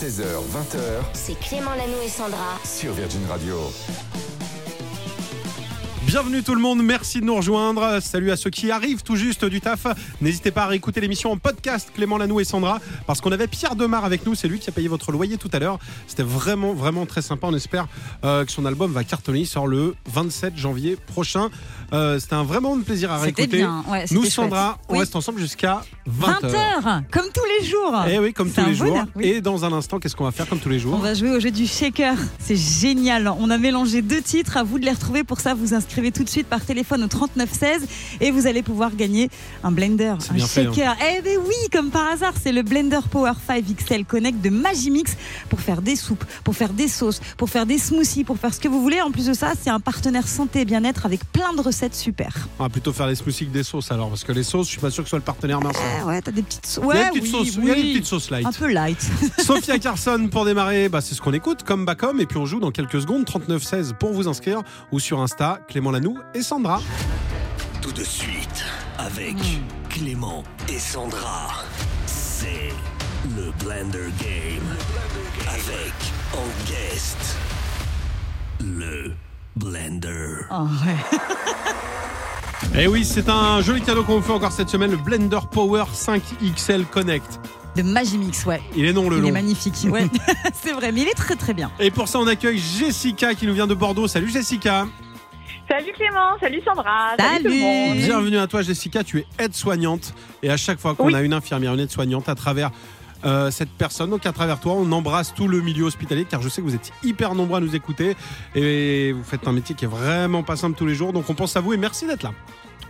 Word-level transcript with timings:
16h, 0.00 0.22
20h 0.22 0.78
C'est 1.12 1.38
Clément 1.40 1.70
Lanou 1.74 2.00
et 2.04 2.08
Sandra. 2.08 2.58
sur 2.64 2.92
Virgin 2.92 3.20
Radio. 3.28 3.56
Bienvenue 6.06 6.42
tout 6.42 6.54
le 6.54 6.60
monde, 6.62 6.82
merci 6.82 7.20
de 7.20 7.26
nous 7.26 7.34
rejoindre. 7.34 8.00
Salut 8.00 8.30
à 8.30 8.36
ceux 8.38 8.48
qui 8.48 8.70
arrivent 8.70 9.02
tout 9.02 9.16
juste 9.16 9.44
du 9.44 9.60
taf. 9.60 9.86
N'hésitez 10.22 10.50
pas 10.50 10.62
à 10.62 10.66
réécouter 10.68 11.02
l'émission 11.02 11.30
en 11.32 11.36
podcast 11.36 11.90
Clément 11.94 12.16
Lanou 12.16 12.40
et 12.40 12.44
Sandra 12.44 12.80
parce 13.06 13.20
qu'on 13.20 13.30
avait 13.30 13.46
Pierre 13.46 13.76
Demar 13.76 14.06
avec 14.06 14.24
nous, 14.24 14.34
c'est 14.34 14.48
lui 14.48 14.58
qui 14.58 14.70
a 14.70 14.72
payé 14.72 14.88
votre 14.88 15.12
loyer 15.12 15.36
tout 15.36 15.50
à 15.52 15.58
l'heure. 15.58 15.78
C'était 16.06 16.22
vraiment 16.22 16.72
vraiment 16.72 17.04
très 17.04 17.20
sympa. 17.20 17.46
On 17.48 17.54
espère 17.54 17.88
euh, 18.24 18.46
que 18.46 18.52
son 18.52 18.64
album 18.64 18.90
va 18.90 19.04
cartonner. 19.04 19.40
Il 19.40 19.46
sort 19.46 19.66
le 19.66 19.96
27 20.10 20.56
janvier 20.56 20.96
prochain. 20.96 21.48
Euh, 21.92 22.18
C'était 22.18 22.34
un 22.34 22.44
vraiment 22.44 22.74
un 22.74 22.80
plaisir 22.80 23.12
à 23.12 23.18
C'était 23.22 23.42
réécouter. 23.42 23.56
bien, 23.58 23.84
ouais, 23.90 24.04
nous 24.10 24.22
chouette. 24.22 24.32
Sandra, 24.32 24.78
on 24.88 24.94
Oui. 24.94 25.00
reste 25.00 25.14
ensemble 25.14 25.40
jusqu'à 25.40 25.82
20h. 26.08 26.50
20h, 26.50 27.02
comme 27.10 27.26
tous 27.32 27.44
les 27.60 27.66
jours. 27.66 27.94
Eh 28.10 28.18
oui, 28.18 28.32
comme 28.32 28.50
tous 28.50 28.64
les 28.64 28.74
jours. 28.74 28.88
bonheur, 28.88 29.06
oui. 29.14 29.26
Et 29.26 29.40
dans 29.40 29.64
un 29.64 29.72
instant, 29.72 29.98
qu'est-ce 29.98 30.16
qu'on 30.16 30.24
va 30.24 30.32
faire 30.32 30.48
comme 30.48 30.58
tous 30.58 30.68
les 30.68 30.78
jours? 30.78 30.94
On 30.94 30.98
va 30.98 31.14
jouer 31.14 31.30
au 31.30 31.40
jeu 31.40 31.50
du 31.50 31.66
shaker. 31.66 32.16
C'est 32.38 32.56
génial. 32.56 33.28
On 33.38 33.50
a 33.50 33.58
mélangé 33.58 34.02
deux 34.02 34.22
titres. 34.22 34.56
À 34.56 34.62
vous 34.62 34.78
de 34.78 34.84
les 34.84 34.92
retrouver. 34.92 35.24
Pour 35.24 35.40
ça, 35.40 35.54
vous 35.54 35.74
inscrivez 35.74 36.10
tout 36.12 36.24
de 36.24 36.28
suite 36.28 36.46
par 36.46 36.64
téléphone 36.64 37.04
au 37.04 37.08
3916 37.08 37.86
et 38.20 38.30
vous 38.30 38.46
allez 38.46 38.62
pouvoir 38.62 38.94
gagner 38.96 39.30
un 39.62 39.70
blender, 39.70 40.14
un 40.30 40.34
bien 40.34 40.46
fait, 40.46 40.66
hein. 40.66 40.72
shaker. 40.74 40.96
Eh 41.18 41.22
ben 41.22 41.38
oui, 41.46 41.54
comme 41.72 41.90
par 41.90 42.08
hasard, 42.08 42.34
c'est 42.40 42.52
le 42.52 42.62
Blender 42.62 43.00
Power 43.10 43.32
5 43.46 43.64
XL 43.76 44.04
Connect 44.04 44.40
de 44.40 44.50
Magimix 44.50 45.16
pour 45.48 45.60
faire 45.60 45.82
des 45.82 45.96
soupes, 45.96 46.24
pour 46.44 46.54
faire 46.54 46.72
des 46.72 46.88
sauces, 46.88 47.20
pour 47.36 47.50
faire 47.50 47.66
des 47.66 47.78
smoothies, 47.78 48.24
pour 48.24 48.38
faire 48.38 48.54
ce 48.54 48.60
que 48.60 48.68
vous 48.68 48.80
voulez. 48.80 49.00
En 49.00 49.10
plus 49.10 49.26
de 49.26 49.32
ça, 49.32 49.52
c'est 49.60 49.70
un 49.70 49.80
partenaire 49.80 50.26
santé 50.26 50.60
et 50.60 50.64
bien-être 50.64 51.06
avec 51.06 51.24
plein 51.32 51.52
de 51.54 51.60
recettes 51.60 51.94
super. 51.94 52.48
On 52.58 52.64
va 52.64 52.68
plutôt 52.68 52.92
faire 52.92 53.06
les 53.06 53.14
smoothies 53.14 53.46
que 53.46 53.52
des 53.52 53.62
sauces 53.62 53.90
alors 53.92 54.08
parce 54.08 54.24
que 54.24 54.32
les 54.32 54.42
sauces, 54.42 54.66
je 54.66 54.72
suis 54.72 54.80
pas 54.80 54.90
sûr 54.90 55.02
que 55.02 55.08
ce 55.08 55.10
soit 55.10 55.18
le 55.18 55.24
partenaire 55.24 55.60
mince. 55.60 55.76
Ouais, 56.04 56.20
t'as 56.22 56.30
des 56.32 56.42
petites 56.42 56.66
sauces. 56.66 56.84
Il 56.84 56.96
y 56.96 57.00
a 57.00 57.04
Ouais, 57.06 57.10
des 57.12 57.20
petites 57.20 57.34
oui, 57.34 57.46
sauces, 57.46 57.54
il 57.56 57.64
y 57.64 57.70
a 57.70 57.74
des 57.74 57.80
oui. 57.80 57.92
petites 57.94 58.06
sauces 58.06 58.30
light. 58.30 58.46
Un 58.46 58.52
peu 58.52 58.68
light. 58.72 59.00
Sophia 59.38 59.78
Carson 59.78 60.28
pour 60.30 60.44
démarrer, 60.44 60.88
bah, 60.88 61.00
c'est 61.00 61.14
ce 61.14 61.20
qu'on 61.20 61.32
écoute, 61.32 61.62
comme 61.62 61.84
Bacom, 61.84 62.20
et 62.20 62.26
puis 62.26 62.38
on 62.38 62.46
joue 62.46 62.60
dans 62.60 62.70
quelques 62.70 63.00
secondes, 63.00 63.24
3916 63.24 63.94
pour 63.98 64.12
vous 64.12 64.28
inscrire, 64.28 64.62
ou 64.92 65.00
sur 65.00 65.20
Insta, 65.20 65.60
Clément 65.68 65.90
Lanoux 65.90 66.18
et 66.34 66.42
Sandra. 66.42 66.80
Tout 67.82 67.92
de 67.92 68.04
suite, 68.04 68.64
avec 68.98 69.36
Clément 69.88 70.42
et 70.68 70.78
Sandra, 70.78 71.48
c'est 72.06 72.70
le 73.36 73.50
Blender 73.64 74.10
Game. 74.20 74.76
Avec 75.48 75.94
en 76.34 76.66
guest, 76.70 77.36
le 78.60 79.12
Blender. 79.56 80.44
Oh, 80.50 80.66
ouais. 80.84 81.18
Et 82.74 82.82
Eh 82.82 82.86
oui, 82.86 83.04
c'est 83.04 83.28
un 83.28 83.60
joli 83.62 83.80
cadeau 83.82 84.02
qu'on 84.04 84.16
vous 84.16 84.22
fait 84.22 84.32
encore 84.32 84.52
cette 84.52 84.68
semaine, 84.68 84.90
le 84.90 84.96
Blender 84.96 85.38
Power 85.50 85.84
5 85.92 86.22
XL 86.54 86.84
Connect. 86.86 87.40
De 87.76 87.82
Magimix, 87.82 88.44
ouais. 88.46 88.60
Il 88.76 88.84
est 88.84 88.92
non 88.92 89.08
le 89.08 89.16
Il 89.16 89.20
est 89.20 89.22
long. 89.28 89.32
magnifique, 89.32 89.74
ouais. 89.90 90.06
c'est 90.54 90.72
vrai, 90.72 90.90
mais 90.92 91.02
il 91.02 91.08
est 91.08 91.14
très 91.14 91.36
très 91.36 91.54
bien. 91.54 91.70
Et 91.78 91.90
pour 91.90 92.08
ça, 92.08 92.18
on 92.18 92.26
accueille 92.26 92.58
Jessica 92.58 93.34
qui 93.34 93.46
nous 93.46 93.54
vient 93.54 93.66
de 93.66 93.74
Bordeaux. 93.74 94.08
Salut 94.08 94.30
Jessica. 94.30 94.86
Salut 95.70 95.92
Clément, 95.92 96.38
salut 96.40 96.62
Sandra, 96.64 97.10
Salut. 97.18 97.44
tout 97.44 97.50
le 97.50 97.58
monde. 97.60 97.96
Bienvenue 97.98 98.38
à 98.38 98.46
toi 98.46 98.62
Jessica, 98.62 99.04
tu 99.04 99.18
es 99.18 99.26
aide-soignante. 99.38 100.14
Et 100.42 100.50
à 100.50 100.56
chaque 100.56 100.80
fois 100.80 100.94
qu'on 100.94 101.08
Oui. 101.08 101.14
a 101.14 101.20
une 101.20 101.34
infirmière, 101.34 101.74
une 101.74 101.80
aide-soignante 101.80 102.28
à 102.28 102.34
travers 102.34 102.70
euh, 103.24 103.50
cette 103.50 103.70
personne, 103.70 104.10
donc 104.10 104.26
à 104.26 104.32
travers 104.32 104.60
toi, 104.60 104.74
on 104.74 104.90
embrasse 104.92 105.34
tout 105.34 105.48
le 105.48 105.60
milieu 105.60 105.84
hospitalier 105.84 106.24
car 106.24 106.42
je 106.42 106.48
sais 106.48 106.60
que 106.62 106.66
vous 106.66 106.74
êtes 106.74 106.92
hyper 107.02 107.34
nombreux 107.34 107.58
à 107.58 107.60
nous 107.60 107.74
écouter 107.74 108.16
et 108.54 109.12
vous 109.12 109.24
faites 109.24 109.46
un 109.48 109.52
métier 109.52 109.74
qui 109.74 109.84
est 109.84 109.88
vraiment 109.88 110.42
pas 110.42 110.56
simple 110.56 110.76
tous 110.76 110.86
les 110.86 110.94
jours. 110.94 111.12
Donc 111.12 111.28
on 111.28 111.34
pense 111.34 111.56
à 111.56 111.60
vous 111.60 111.72
et 111.72 111.76
merci 111.76 112.06
d'être 112.06 112.22
là. 112.22 112.32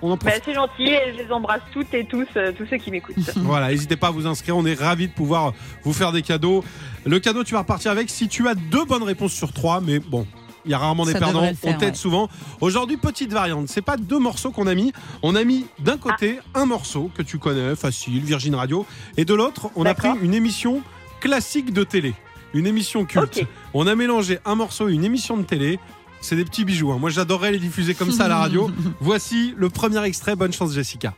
On 0.00 0.12
en 0.12 0.16
Bah, 0.16 0.30
c'est 0.44 0.54
gentil 0.54 0.86
et 0.86 1.12
je 1.12 1.24
les 1.24 1.32
embrasse 1.32 1.62
toutes 1.72 1.92
et 1.92 2.04
tous, 2.04 2.26
euh, 2.36 2.52
tous 2.52 2.66
ceux 2.66 2.76
qui 2.76 2.90
m'écoutent. 2.90 3.16
Voilà, 3.36 3.68
n'hésitez 3.68 3.96
pas 3.96 4.08
à 4.08 4.10
vous 4.10 4.26
inscrire, 4.26 4.56
on 4.56 4.64
est 4.64 4.78
ravis 4.78 5.08
de 5.08 5.12
pouvoir 5.12 5.54
vous 5.82 5.92
faire 5.92 6.12
des 6.12 6.22
cadeaux. 6.22 6.64
Le 7.04 7.18
cadeau, 7.18 7.42
tu 7.42 7.54
vas 7.54 7.60
repartir 7.60 7.90
avec 7.90 8.10
si 8.10 8.28
tu 8.28 8.46
as 8.48 8.54
deux 8.54 8.84
bonnes 8.84 9.02
réponses 9.02 9.32
sur 9.32 9.52
trois, 9.52 9.80
mais 9.80 9.98
bon. 9.98 10.26
Il 10.68 10.72
y 10.72 10.74
a 10.74 10.78
rarement 10.78 11.06
des 11.06 11.12
Ça 11.12 11.18
perdants, 11.18 11.40
faire, 11.40 11.56
on 11.64 11.78
t'aide 11.78 11.92
ouais. 11.92 11.94
souvent. 11.94 12.28
Aujourd'hui, 12.60 12.98
petite 12.98 13.32
variante, 13.32 13.68
c'est 13.68 13.80
pas 13.80 13.96
deux 13.96 14.18
morceaux 14.18 14.50
qu'on 14.50 14.66
a 14.66 14.74
mis. 14.74 14.92
On 15.22 15.34
a 15.34 15.42
mis 15.42 15.64
d'un 15.78 15.96
côté 15.96 16.40
un 16.54 16.66
morceau 16.66 17.10
que 17.16 17.22
tu 17.22 17.38
connais, 17.38 17.74
facile, 17.74 18.20
Virgin 18.22 18.54
Radio, 18.54 18.84
et 19.16 19.24
de 19.24 19.32
l'autre, 19.32 19.70
on 19.76 19.86
a 19.86 19.94
pris 19.94 20.10
une 20.20 20.34
émission 20.34 20.82
classique 21.20 21.72
de 21.72 21.84
télé, 21.84 22.12
une 22.52 22.66
émission 22.66 23.06
culte. 23.06 23.40
On 23.72 23.86
a 23.86 23.94
mélangé 23.94 24.40
un 24.44 24.56
morceau 24.56 24.90
et 24.90 24.92
une 24.92 25.04
émission 25.04 25.38
de 25.38 25.42
télé. 25.42 25.80
C'est 26.20 26.36
des 26.36 26.44
petits 26.44 26.66
bijoux. 26.66 26.92
hein. 26.92 26.98
Moi, 26.98 27.08
j'adorerais 27.08 27.52
les 27.52 27.58
diffuser 27.58 27.94
comme 27.94 28.12
ça 28.12 28.26
à 28.26 28.28
la 28.28 28.36
radio. 28.36 28.70
Voici 29.00 29.54
le 29.56 29.70
premier 29.70 30.04
extrait. 30.04 30.36
Bonne 30.36 30.52
chance, 30.52 30.72
Jessica. 30.74 31.14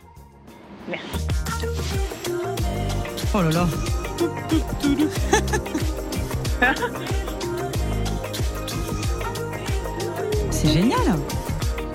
Oh 3.35 3.43
là 3.43 3.51
là. 3.51 3.69
C'est 10.63 10.73
génial. 10.75 10.99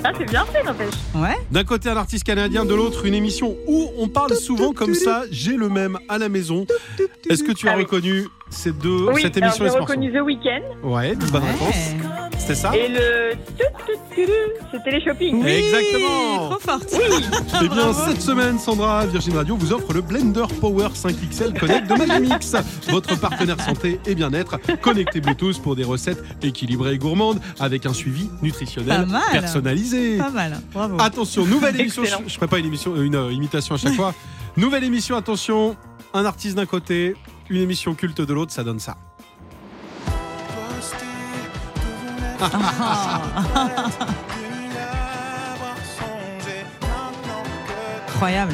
Ah, 0.04 0.12
c'est 0.18 0.26
bien 0.26 0.44
fait, 0.46 0.64
n'empêche. 0.64 0.94
Ouais. 1.14 1.36
D'un 1.52 1.64
côté 1.64 1.90
un 1.90 1.98
artiste 1.98 2.24
canadien, 2.24 2.66
de 2.66 2.74
l'autre 2.74 3.06
une 3.06 3.14
émission 3.14 3.56
où 3.68 3.92
on 3.98 4.08
parle 4.08 4.36
souvent 4.36 4.72
comme 4.72 4.96
ça. 4.96 5.24
J'ai 5.32 5.56
le 5.56 5.70
même 5.70 6.00
à 6.10 6.18
la 6.18 6.30
maison. 6.30 6.66
Est-ce 7.30 7.44
que 7.44 7.52
tu 7.52 7.68
as 7.68 7.74
Ah 7.74 7.78
reconnu 7.78 8.28
ces 8.50 8.72
deux, 8.72 9.08
Oui, 9.14 9.22
cette 9.24 9.38
alors 9.38 9.50
émission 9.50 9.66
et 9.66 9.68
j'ai 9.68 9.74
ce 9.74 9.80
morceau 9.80 9.94
reconnu 9.94 10.12
The 10.14 10.22
Weeknd 10.22 10.62
Ouais, 10.84 11.16
bonne 11.16 11.44
Ouais. 11.44 11.52
réponse. 11.52 11.76
C'était 12.38 12.56
ça 12.56 12.76
et 12.76 12.90
le 12.90 13.32
c'était 14.72 14.92
les 14.92 15.04
shopping. 15.04 15.44
Oui, 15.44 15.50
Exactement. 15.52 16.50
Trop 16.50 16.60
forte. 16.60 16.94
Eh 17.64 17.68
bien, 17.70 17.94
cette 17.94 18.22
semaine, 18.22 18.60
Sandra, 18.60 19.06
Virgin 19.08 19.36
Radio 19.36 19.56
vous 19.56 19.72
offre 19.74 19.94
le 19.94 20.02
Blender 20.02 20.44
Power 20.62 20.90
5 20.94 21.16
XL 21.32 21.54
Connect 21.60 21.88
de 21.90 21.96
Magimix, 21.96 22.56
votre 22.90 23.18
partenaire 23.20 23.60
santé 23.62 24.00
et 24.06 24.14
bien-être, 24.16 24.60
connecté 24.82 25.22
Bluetooth 25.22 25.60
pour 25.62 25.76
des 25.76 25.84
recettes 25.84 26.22
équilibrées 26.44 26.94
et 26.94 26.98
gourmandes 26.98 27.40
avec 27.60 27.86
un 27.86 27.94
suivi 27.94 28.30
nutritionnel 28.42 29.02
Pas 29.02 29.06
mal. 29.06 29.22
personnalisé. 29.32 30.18
Pas 30.18 30.30
mal. 30.30 30.60
Bravo. 30.74 30.98
Attention, 31.00 31.46
nouvelle 31.46 31.80
émission. 31.80 32.04
Je, 32.04 32.10
Excellent. 32.10 32.28
je 32.28 32.36
ferai 32.36 32.48
pas 32.48 32.60
une 32.60 32.66
émission, 32.66 32.96
une 33.02 33.16
euh, 33.16 33.32
imitation 33.32 33.76
à 33.76 33.78
chaque 33.78 33.94
fois. 33.96 34.14
Nouvelle 34.58 34.84
émission. 34.84 35.16
Attention, 35.18 35.76
un 36.14 36.26
artiste 36.26 36.56
d'un 36.58 36.66
côté, 36.66 37.16
une 37.50 37.62
émission 37.62 37.96
culte 37.96 38.22
de 38.22 38.34
l'autre, 38.34 38.52
ça 38.52 38.64
donne 38.64 38.80
ça. 38.80 38.98
Incroyable. 48.08 48.54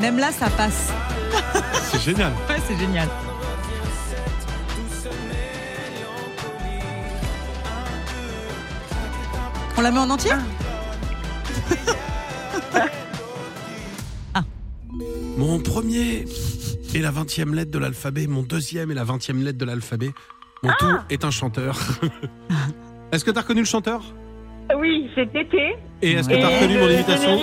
Même 0.00 0.18
là, 0.18 0.32
ça 0.32 0.50
passe. 0.50 0.90
C'est 1.90 2.00
génial. 2.00 2.32
Ouais, 2.48 2.56
c'est 2.66 2.76
génial. 2.76 3.08
On 9.76 9.80
la 9.80 9.90
met 9.90 9.98
en 9.98 10.10
entier? 10.10 10.32
Mon 15.36 15.58
premier 15.60 16.24
est 16.94 16.98
la 17.00 17.10
20e 17.10 17.54
lettre 17.54 17.70
de 17.70 17.78
l'alphabet. 17.78 18.26
Mon 18.26 18.42
deuxième 18.42 18.90
est 18.90 18.94
la 18.94 19.04
20e 19.04 19.42
lettre 19.42 19.58
de 19.58 19.64
l'alphabet. 19.64 20.10
Mon 20.62 20.70
tout 20.78 20.86
est 21.10 21.24
un 21.24 21.30
chanteur. 21.30 21.78
Est-ce 23.12 23.24
que 23.24 23.30
tu 23.30 23.38
as 23.38 23.42
reconnu 23.42 23.60
le 23.60 23.66
chanteur? 23.66 24.02
Oui, 24.78 25.10
c'est 25.14 25.30
Tété. 25.32 25.74
Et 26.00 26.12
est-ce 26.12 26.28
que 26.28 26.34
Et 26.34 26.38
tu 26.38 26.44
as 26.44 26.48
reconnu 26.48 26.78
mon 26.78 26.88
imitation? 26.88 27.40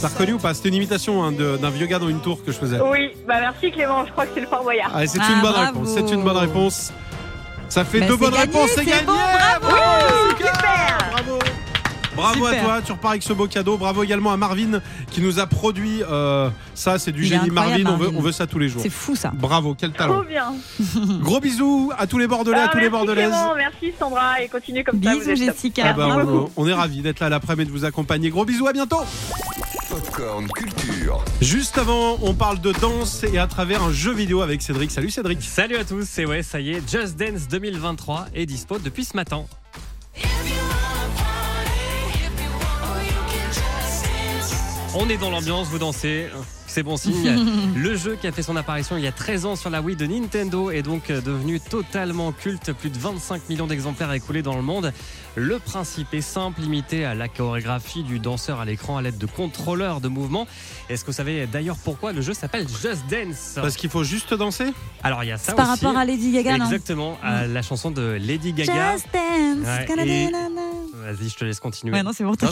T'as 0.00 0.08
reconnu 0.08 0.32
ou 0.32 0.38
pas? 0.38 0.54
C'était 0.54 0.70
une 0.70 0.74
imitation 0.76 1.22
hein, 1.22 1.32
d'un 1.32 1.70
vieux 1.70 1.86
gars 1.86 1.98
dans 2.00 2.08
une 2.08 2.20
tour 2.20 2.42
que 2.44 2.50
je 2.50 2.56
faisais. 2.56 2.80
Oui, 2.80 3.10
bah 3.28 3.36
merci 3.40 3.70
Clément, 3.70 4.04
je 4.06 4.10
crois 4.12 4.26
que 4.26 4.32
c'est 4.34 4.40
le 4.40 4.46
Fort 4.46 4.62
Boyard. 4.64 4.90
Ah, 4.92 5.06
c'est 5.06 5.18
Ah, 5.22 5.32
une 5.32 5.40
bonne 5.42 5.52
bravo. 5.52 5.66
réponse. 5.80 5.88
C'est 5.94 6.12
une 6.14 6.24
bonne 6.24 6.36
réponse. 6.36 6.92
Ça 7.68 7.84
fait 7.84 8.00
Mais 8.00 8.06
deux 8.08 8.16
bonnes 8.16 8.30
gagné, 8.32 8.42
réponses, 8.42 8.70
c'est 8.74 8.84
gagné. 8.84 9.04
bon, 9.06 9.12
bravo. 9.12 9.76
Jessica 10.38 10.52
Super. 10.54 10.98
Bravo. 12.16 12.44
À 12.46 12.54
toi, 12.56 12.80
tu 12.84 12.92
repars 12.92 13.12
avec 13.12 13.22
ce 13.22 13.32
beau 13.32 13.46
cadeau. 13.46 13.78
Bravo 13.78 14.02
également 14.02 14.32
à 14.32 14.36
Marvin 14.36 14.80
qui 15.10 15.20
nous 15.20 15.38
a 15.38 15.46
produit 15.46 16.02
euh, 16.10 16.50
ça. 16.74 16.98
C'est 16.98 17.12
du 17.12 17.24
Il 17.24 17.32
est 17.32 17.36
génie. 17.38 17.50
Marvin, 17.50 17.70
incroyable, 17.76 17.90
on 17.90 17.96
veut, 17.96 18.04
Marvin. 18.06 18.18
on 18.18 18.22
veut 18.22 18.32
ça 18.32 18.46
tous 18.46 18.58
les 18.58 18.68
jours. 18.68 18.82
C'est 18.82 18.90
fou 18.90 19.16
ça. 19.16 19.32
Bravo, 19.34 19.74
quel 19.78 19.92
Trop 19.92 19.98
talent. 20.08 20.22
bien. 20.28 20.54
Gros 21.20 21.40
bisous 21.40 21.90
à 21.98 22.06
tous 22.06 22.18
les 22.18 22.26
Bordelais, 22.26 22.58
à 22.58 22.64
Ah, 22.64 22.68
tous 22.68 22.78
les 22.78 22.90
merci 22.90 22.92
Bordelaises. 23.06 23.28
Clément, 23.30 23.54
merci 23.56 23.92
Sandra 23.98 24.42
et 24.42 24.48
continuez 24.48 24.84
comme 24.84 25.02
ça. 25.02 25.10
vous 25.12 25.18
Bisous 25.20 25.30
êtes 25.30 25.38
top. 25.46 25.54
Jessica. 25.56 25.82
Ah 25.86 25.92
bah, 25.94 26.08
Merci 26.16 26.52
on, 26.56 26.68
est 26.68 26.72
ravis 26.74 27.00
d'être 27.02 27.20
là 27.20 27.28
l'après-midi 27.28 27.70
de 27.70 27.76
vous 27.76 27.84
accompagner. 27.84 28.30
Gros 28.30 28.44
bisous, 28.44 28.66
à 28.66 28.72
bientôt. 28.72 29.00
Popcorn 29.88 30.46
Culture. 30.48 31.24
Juste 31.40 31.76
avant, 31.78 32.18
on 32.22 32.34
parle 32.34 32.60
de 32.60 32.72
danse 32.72 33.24
et 33.24 33.38
à 33.38 33.46
travers 33.46 33.82
un 33.82 33.92
jeu 33.92 34.12
vidéo 34.12 34.40
avec 34.42 34.62
Cédric. 34.62 34.90
Salut 34.90 35.10
Cédric. 35.10 35.42
Salut 35.42 35.76
à 35.76 35.84
tous, 35.84 36.06
c'est 36.08 36.24
ouais, 36.24 36.42
ça 36.42 36.60
y 36.60 36.72
est, 36.72 36.82
Just 36.90 37.16
Dance 37.16 37.48
2023 37.48 38.26
est 38.34 38.46
dispo 38.46 38.78
depuis 38.78 39.04
ce 39.04 39.16
matin. 39.16 39.44
On 44.94 45.08
est 45.08 45.16
dans 45.16 45.30
l'ambiance, 45.30 45.68
vous 45.68 45.78
dansez. 45.78 46.26
C'est 46.66 46.82
bon 46.82 46.96
signe. 46.96 47.34
Le 47.76 47.96
jeu 47.96 48.16
qui 48.20 48.26
a 48.26 48.32
fait 48.32 48.42
son 48.42 48.56
apparition 48.56 48.96
il 48.96 49.02
y 49.02 49.06
a 49.06 49.12
13 49.12 49.44
ans 49.46 49.56
sur 49.56 49.68
la 49.68 49.80
Wii 49.82 49.96
de 49.96 50.06
Nintendo 50.06 50.70
est 50.70 50.82
donc 50.82 51.08
devenu 51.08 51.60
totalement 51.60 52.32
culte. 52.32 52.72
Plus 52.72 52.90
de 52.90 52.98
25 52.98 53.48
millions 53.48 53.66
d'exemplaires 53.66 54.12
écoulés 54.12 54.42
dans 54.42 54.56
le 54.56 54.62
monde. 54.62 54.92
Le 55.34 55.58
principe 55.58 56.12
est 56.12 56.20
simple, 56.22 56.60
limité 56.60 57.04
à 57.06 57.14
la 57.14 57.28
chorégraphie 57.28 58.02
du 58.02 58.18
danseur 58.18 58.60
à 58.60 58.64
l'écran 58.66 58.98
à 58.98 59.02
l'aide 59.02 59.16
de 59.18 59.26
contrôleurs 59.26 60.00
de 60.00 60.08
mouvement. 60.08 60.46
Est-ce 60.90 61.02
que 61.04 61.10
vous 61.10 61.16
savez 61.16 61.46
d'ailleurs 61.46 61.76
pourquoi 61.82 62.12
le 62.12 62.20
jeu 62.20 62.34
s'appelle 62.34 62.66
Just 62.68 63.04
Dance 63.10 63.52
Parce 63.56 63.76
qu'il 63.76 63.88
faut 63.90 64.04
juste 64.04 64.34
danser 64.34 64.72
Alors 65.02 65.24
il 65.24 65.28
y 65.28 65.32
a 65.32 65.38
ça 65.38 65.52
C'est 65.52 65.56
par 65.56 65.72
aussi. 65.72 65.84
rapport 65.84 65.98
à 65.98 66.04
Lady 66.04 66.32
Gaga, 66.32 66.58
non? 66.58 66.64
Exactement, 66.66 67.18
à 67.22 67.46
la 67.46 67.62
chanson 67.62 67.90
de 67.90 68.18
Lady 68.20 68.52
Gaga. 68.52 68.92
Just 68.92 69.06
dance. 69.12 69.66
Ouais. 69.66 69.86
Vas-y, 71.12 71.28
je 71.28 71.36
te 71.36 71.44
laisse 71.44 71.60
continuer. 71.60 71.92
Ouais, 71.92 72.02
non, 72.02 72.12
c'est 72.12 72.24
bon. 72.24 72.34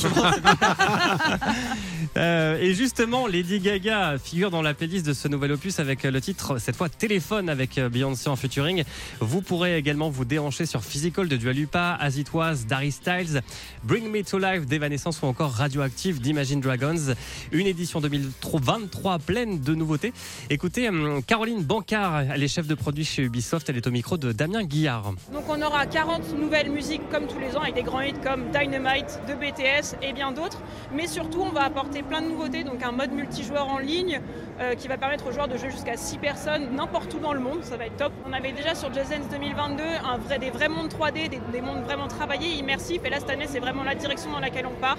Euh, 2.16 2.58
et 2.58 2.74
justement, 2.74 3.28
Lady 3.28 3.60
Gaga 3.60 4.16
figure 4.18 4.50
dans 4.50 4.62
la 4.62 4.74
playlist 4.74 5.06
de 5.06 5.12
ce 5.12 5.28
nouvel 5.28 5.52
opus 5.52 5.78
avec 5.78 6.02
le 6.02 6.20
titre, 6.20 6.58
cette 6.58 6.74
fois 6.74 6.88
Téléphone 6.88 7.48
avec 7.48 7.78
Beyoncé 7.78 8.28
en 8.28 8.34
featuring. 8.34 8.82
Vous 9.20 9.42
pourrez 9.42 9.76
également 9.76 10.10
vous 10.10 10.24
déhancher 10.24 10.66
sur 10.66 10.82
Physical 10.82 11.28
de 11.28 11.36
Dua 11.36 11.52
Lipa, 11.52 11.96
As 12.00 12.16
It 12.16 12.32
Was, 12.32 12.64
Darry 12.68 12.90
Styles, 12.90 13.42
Bring 13.84 14.10
Me 14.10 14.24
to 14.24 14.38
Life 14.38 14.66
d'Evanescence 14.66 15.22
ou 15.22 15.26
encore 15.26 15.52
Radioactive 15.52 16.20
d'Imagine 16.20 16.60
Dragons. 16.60 17.14
Une 17.52 17.68
édition 17.68 18.00
2023 18.00 19.20
pleine 19.20 19.60
de 19.60 19.74
nouveautés. 19.76 20.12
Écoutez, 20.48 20.88
hum, 20.88 21.22
Caroline 21.22 21.62
Bancard, 21.62 22.22
elle 22.22 22.42
est 22.42 22.48
chef 22.48 22.66
de 22.66 22.74
produit 22.74 23.04
chez 23.04 23.22
Ubisoft, 23.22 23.68
elle 23.70 23.76
est 23.76 23.86
au 23.86 23.92
micro 23.92 24.16
de 24.16 24.32
Damien 24.32 24.64
Guillard. 24.64 25.12
Donc 25.32 25.44
on 25.48 25.62
aura 25.62 25.86
40 25.86 26.36
nouvelles 26.36 26.72
musiques 26.72 27.08
comme 27.10 27.28
tous 27.28 27.38
les 27.38 27.56
ans 27.56 27.60
avec 27.60 27.74
des 27.74 27.82
grands 27.82 28.00
hits 28.00 28.14
comme 28.24 28.49
Dynamite 28.50 29.20
de 29.28 29.34
BTS 29.34 29.96
et 30.02 30.12
bien 30.12 30.32
d'autres. 30.32 30.60
Mais 30.92 31.06
surtout 31.06 31.42
on 31.42 31.50
va 31.50 31.62
apporter 31.62 32.02
plein 32.02 32.20
de 32.22 32.28
nouveautés, 32.28 32.64
donc 32.64 32.82
un 32.82 32.92
mode 32.92 33.12
multijoueur 33.12 33.68
en 33.68 33.78
ligne 33.78 34.20
euh, 34.60 34.74
qui 34.74 34.88
va 34.88 34.96
permettre 34.96 35.26
aux 35.26 35.32
joueurs 35.32 35.48
de 35.48 35.56
jouer 35.56 35.70
jusqu'à 35.70 35.96
6 35.96 36.18
personnes 36.18 36.74
n'importe 36.74 37.14
où 37.14 37.18
dans 37.18 37.32
le 37.32 37.40
monde, 37.40 37.62
ça 37.62 37.76
va 37.76 37.86
être 37.86 37.96
top. 37.96 38.12
On 38.28 38.32
avait 38.32 38.52
déjà 38.52 38.74
sur 38.74 38.92
Just 38.92 39.10
Dance 39.10 39.28
2022 39.30 39.82
un 39.82 40.18
vrai, 40.18 40.38
des 40.38 40.50
vrais 40.50 40.68
mondes 40.68 40.92
3D, 40.92 41.28
des, 41.28 41.40
des 41.52 41.60
mondes 41.60 41.82
vraiment 41.84 42.08
travaillés, 42.08 42.58
immersifs 42.58 43.04
et 43.04 43.10
là 43.10 43.20
cette 43.20 43.30
année 43.30 43.46
c'est 43.48 43.60
vraiment 43.60 43.84
la 43.84 43.94
direction 43.94 44.30
dans 44.30 44.40
laquelle 44.40 44.66
on 44.66 44.80
part. 44.80 44.98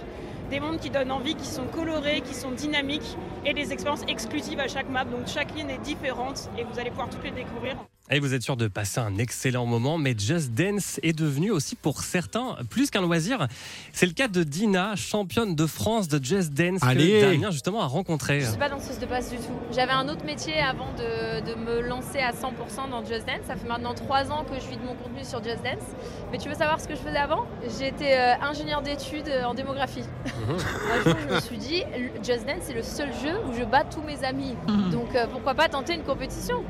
Des 0.50 0.60
mondes 0.60 0.80
qui 0.80 0.90
donnent 0.90 1.14
envie, 1.14 1.36
qui 1.36 1.46
sont 1.46 1.64
colorés, 1.64 2.20
qui 2.20 2.34
sont 2.34 2.52
dynamiques 2.52 3.16
et 3.46 3.54
des 3.54 3.72
expériences 3.72 4.04
exclusives 4.10 4.60
à 4.60 4.68
chaque 4.68 4.90
map. 4.90 5.06
Donc 5.06 5.28
chaque 5.28 5.56
ligne 5.56 5.70
est 5.70 5.82
différente 5.82 6.50
et 6.58 6.64
vous 6.66 6.78
allez 6.78 6.90
pouvoir 6.90 7.10
toutes 7.10 7.24
les 7.24 7.32
découvrir. 7.32 7.78
Et 8.14 8.20
vous 8.20 8.34
êtes 8.34 8.42
sûr 8.42 8.58
de 8.58 8.68
passer 8.68 9.00
un 9.00 9.18
excellent 9.18 9.66
moment, 9.66 9.98
mais 9.98 10.14
Just 10.18 10.52
Dance 10.52 11.00
est 11.02 11.18
devenu 11.18 11.50
aussi 11.50 11.78
pour 11.78 12.02
certains 12.02 12.58
plus 12.70 12.92
qu'un 12.92 13.00
loisir. 13.00 13.48
C'est 13.94 14.06
le 14.06 14.12
cas 14.12 14.28
de 14.28 14.44
Dina, 14.44 14.98
championne 14.98 15.56
de 15.56 15.66
France 15.66 16.10
de 16.10 16.22
Just 16.22 16.52
Dance 16.54 16.82
Allez. 16.84 17.22
que 17.22 17.32
Damien 17.32 17.52
justement 17.52 17.82
a 17.82 17.86
rencontré. 17.86 18.42
Je 18.42 18.48
suis 18.50 18.58
pas 18.58 18.68
danseuse 18.68 19.00
de 19.00 19.06
base 19.06 19.30
du 19.30 19.38
tout. 19.38 19.54
J'avais 19.72 19.94
un 19.94 20.10
autre 20.10 20.26
métier 20.26 20.60
avant 20.60 20.92
de, 20.98 21.40
de 21.40 21.56
me 21.56 21.80
lancer 21.88 22.20
à 22.20 22.32
100% 22.34 22.90
dans 22.92 23.00
Just 23.06 23.26
Dance. 23.26 23.46
Ça 23.48 23.56
fait 23.56 23.68
maintenant 23.68 23.94
trois 23.94 24.30
ans 24.30 24.44
que 24.44 24.60
je 24.60 24.68
vis 24.68 24.76
de 24.76 24.84
mon 24.84 24.96
contenu 24.96 25.24
sur 25.24 25.42
Just 25.42 25.64
Dance. 25.64 25.88
Mais 26.34 26.38
tu 26.38 26.50
veux 26.50 26.56
savoir 26.56 26.82
ce 26.82 26.90
que 26.90 26.96
je 26.96 27.00
faisais 27.00 27.18
avant? 27.18 27.46
J'étais 27.80 28.18
euh, 28.18 28.34
ingénieur 28.42 28.82
d'études 28.82 29.32
en 29.46 29.54
démographie. 29.54 30.04
un 30.26 31.04
jour, 31.10 31.16
je 31.30 31.36
me 31.36 31.40
suis 31.40 31.58
dit, 31.58 31.84
Just 32.24 32.46
Dance, 32.46 32.64
c'est 32.64 32.74
le 32.74 32.84
seul 32.84 33.10
jeu 33.24 33.38
où 33.48 33.54
je 33.58 33.64
bats 33.64 33.86
tous 33.86 34.02
mes 34.02 34.22
amis. 34.26 34.56
Donc 34.92 35.16
euh, 35.16 35.28
pourquoi 35.32 35.54
pas 35.54 35.70
tenter 35.70 35.94
une 35.94 36.04
compétition? 36.04 36.62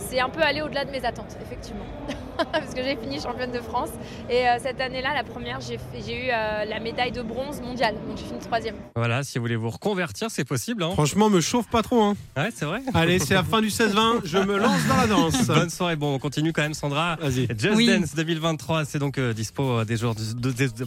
C'est 0.00 0.20
un 0.20 0.28
peu 0.28 0.42
allé 0.42 0.62
au-delà 0.62 0.84
de 0.84 0.90
mes 0.90 1.04
attentes, 1.04 1.36
effectivement. 1.40 1.84
Parce 2.52 2.74
que 2.74 2.82
j'ai 2.82 2.96
fini 2.96 3.20
championne 3.20 3.52
de 3.52 3.60
France. 3.60 3.90
Et 4.28 4.46
euh, 4.48 4.56
cette 4.62 4.80
année-là, 4.80 5.14
la 5.14 5.24
première, 5.24 5.60
j'ai 5.60 5.74
eu 5.74 6.28
euh, 6.30 6.64
la 6.64 6.80
médaille 6.80 7.12
de 7.12 7.22
bronze 7.22 7.60
mondiale. 7.60 7.94
Donc 8.08 8.16
j'ai 8.18 8.24
fini 8.24 8.38
troisième. 8.40 8.74
Voilà, 8.96 9.22
si 9.22 9.38
vous 9.38 9.44
voulez 9.44 9.56
vous 9.56 9.70
reconvertir, 9.70 10.28
c'est 10.30 10.44
possible. 10.44 10.82
Hein. 10.82 10.90
Franchement, 10.92 11.28
me 11.30 11.40
chauffe 11.40 11.68
pas 11.68 11.82
trop. 11.82 12.02
Hein. 12.02 12.16
Ouais, 12.36 12.50
c'est 12.54 12.64
vrai. 12.64 12.80
Allez, 12.94 13.18
c'est 13.18 13.34
la 13.34 13.44
fin 13.44 13.60
du 13.60 13.68
16-20. 13.68 14.20
Je 14.24 14.38
me 14.38 14.58
lance 14.58 14.86
dans 14.88 14.96
la 14.96 15.06
danse. 15.06 15.46
Bonne 15.46 15.70
soirée. 15.70 15.96
Bon, 15.96 16.14
on 16.14 16.18
continue 16.18 16.52
quand 16.52 16.62
même, 16.62 16.74
Sandra. 16.74 17.16
Vas-y. 17.20 17.46
Just 17.58 17.74
Oui. 17.76 17.86
Dance 17.86 18.14
2023, 18.14 18.84
c'est 18.84 18.98
donc 18.98 19.18
euh, 19.18 19.32
dispo 19.32 19.62
euh, 19.80 19.84
dès, 19.84 19.96
jours- 19.96 20.14
de- 20.14 20.50
dès- 20.50 20.68
de- 20.68 20.86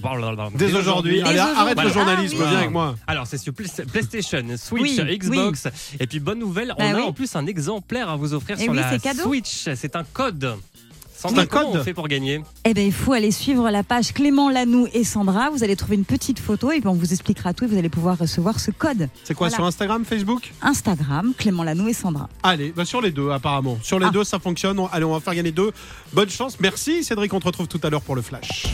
Dès 0.57 0.73
aujourd'hui. 0.75 1.21
Allez, 1.21 1.39
arrête 1.39 1.81
le 1.81 1.89
journalisme, 1.89 2.37
Ah 2.39 2.43
oui. 2.43 2.49
viens 2.49 2.57
avec 2.59 2.71
moi. 2.71 2.95
Alors, 3.07 3.27
c'est 3.27 3.37
sur 3.37 3.53
Play- 3.53 3.67
PlayStation, 3.91 4.43
Switch, 4.57 4.99
Oui, 4.99 5.17
Xbox. 5.17 5.67
Et 5.99 6.07
puis, 6.07 6.19
bonne 6.19 6.39
nouvelle, 6.39 6.69
Bah 6.69 6.75
on 6.79 6.93
a 6.93 6.95
oui. 6.97 7.01
en 7.03 7.13
plus 7.13 7.35
un 7.35 7.45
exemplaire 7.47 8.09
à 8.09 8.15
vous 8.15 8.33
offrir 8.33 8.57
Eh 8.59 8.63
sur 8.63 8.71
oui, 8.73 8.79
la. 8.79 9.13
Switch. 9.13 9.69
C'est 9.75 9.95
un 9.95 10.03
code. 10.03 10.55
Sandra, 11.29 11.43
un 11.43 11.45
comment 11.45 11.71
code 11.71 11.81
on 11.81 11.83
fait 11.83 11.93
pour 11.93 12.07
gagner 12.07 12.41
Eh 12.65 12.73
bien, 12.73 12.83
il 12.83 12.91
faut 12.93 13.13
aller 13.13 13.31
suivre 13.31 13.69
la 13.69 13.83
page 13.83 14.13
Clément 14.13 14.49
Lanoux 14.49 14.87
et 14.93 15.03
Sandra. 15.03 15.49
Vous 15.49 15.63
allez 15.63 15.75
trouver 15.75 15.95
une 15.95 16.05
petite 16.05 16.39
photo 16.39 16.71
et 16.71 16.79
puis 16.79 16.87
on 16.87 16.93
vous 16.93 17.11
expliquera 17.13 17.53
tout 17.53 17.63
et 17.65 17.67
vous 17.67 17.77
allez 17.77 17.89
pouvoir 17.89 18.17
recevoir 18.17 18.59
ce 18.59 18.71
code. 18.71 19.09
C'est 19.23 19.33
quoi 19.33 19.47
Voilà. 19.47 19.55
sur 19.55 19.65
Instagram, 19.65 20.05
Facebook 20.05 20.51
Instagram, 20.61 21.33
Clément 21.37 21.63
Lanoux 21.63 21.87
et 21.87 21.93
Sandra. 21.93 22.29
Allez, 22.43 22.71
bah 22.75 22.85
sur 22.85 23.01
les 23.01 23.11
deux 23.11 23.29
apparemment. 23.31 23.77
Sur 23.81 23.99
les 23.99 24.07
Ah. 24.07 24.11
deux, 24.11 24.23
ça 24.23 24.39
fonctionne. 24.39 24.79
On- 24.79 24.87
Allez, 24.87 25.05
on 25.05 25.13
va 25.13 25.19
faire 25.19 25.35
gagner 25.35 25.51
deux. 25.51 25.71
Bonne 26.13 26.29
chance. 26.29 26.57
Merci 26.59 27.03
Cédric. 27.03 27.33
On 27.33 27.39
te 27.39 27.45
retrouve 27.47 27.67
tout 27.67 27.79
à 27.83 27.89
l'heure 27.89 28.01
pour 28.01 28.15
le 28.15 28.21
flash. 28.21 28.65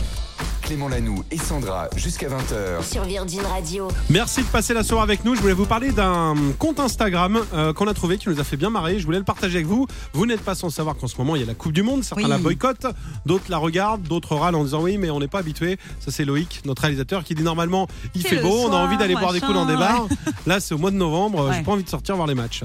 Clément 0.70 0.86
Lanoux 0.86 1.24
et 1.32 1.36
Sandra 1.36 1.88
jusqu'à 1.96 2.28
20h. 2.28 2.88
Sur 2.88 3.02
Virgin 3.02 3.40
Radio. 3.42 3.88
Merci 4.08 4.42
de 4.42 4.46
passer 4.46 4.72
la 4.72 4.84
soirée 4.84 5.02
avec 5.02 5.24
nous. 5.24 5.34
Je 5.34 5.40
voulais 5.40 5.52
vous 5.52 5.66
parler 5.66 5.90
d'un 5.90 6.36
compte 6.60 6.78
Instagram 6.78 7.40
euh, 7.54 7.72
qu'on 7.72 7.88
a 7.88 7.92
trouvé 7.92 8.18
qui 8.18 8.28
nous 8.28 8.38
a 8.38 8.44
fait 8.44 8.56
bien 8.56 8.70
marrer. 8.70 9.00
Je 9.00 9.04
voulais 9.04 9.18
le 9.18 9.24
partager 9.24 9.56
avec 9.56 9.66
vous. 9.66 9.88
Vous 10.12 10.26
n'êtes 10.26 10.42
pas 10.42 10.54
sans 10.54 10.70
savoir 10.70 10.94
qu'en 10.96 11.08
ce 11.08 11.16
moment 11.18 11.34
il 11.34 11.40
y 11.40 11.42
a 11.42 11.46
la 11.48 11.54
Coupe 11.54 11.72
du 11.72 11.82
Monde. 11.82 12.04
Certains 12.04 12.22
Oui. 12.22 12.30
la 12.30 12.38
boycottent, 12.38 12.86
d'autres 13.26 13.46
la 13.48 13.58
regardent, 13.58 14.02
d'autres 14.02 14.36
râlent 14.36 14.54
en 14.54 14.62
disant 14.62 14.80
oui, 14.80 14.96
mais 14.96 15.10
on 15.10 15.18
n'est 15.18 15.26
pas 15.26 15.40
habitué. 15.40 15.76
Ça 15.98 16.12
c'est 16.12 16.24
Loïc, 16.24 16.60
notre 16.64 16.82
réalisateur, 16.82 17.24
qui 17.24 17.34
dit 17.34 17.42
normalement 17.42 17.88
il 18.14 18.24
fait 18.24 18.40
beau, 18.40 18.66
on 18.68 18.72
a 18.72 18.76
envie 18.76 18.96
d'aller 18.96 19.16
boire 19.16 19.32
des 19.32 19.40
coups 19.40 19.54
dans 19.54 19.66
des 19.66 19.74
bars. 19.74 20.06
Là 20.46 20.60
c'est 20.60 20.72
au 20.76 20.78
mois 20.78 20.92
de 20.92 20.96
novembre. 20.96 21.48
Ouais. 21.48 21.56
J'ai 21.56 21.62
pas 21.64 21.72
envie 21.72 21.82
de 21.82 21.88
sortir 21.88 22.14
voir 22.14 22.28
les 22.28 22.36
matchs. 22.36 22.62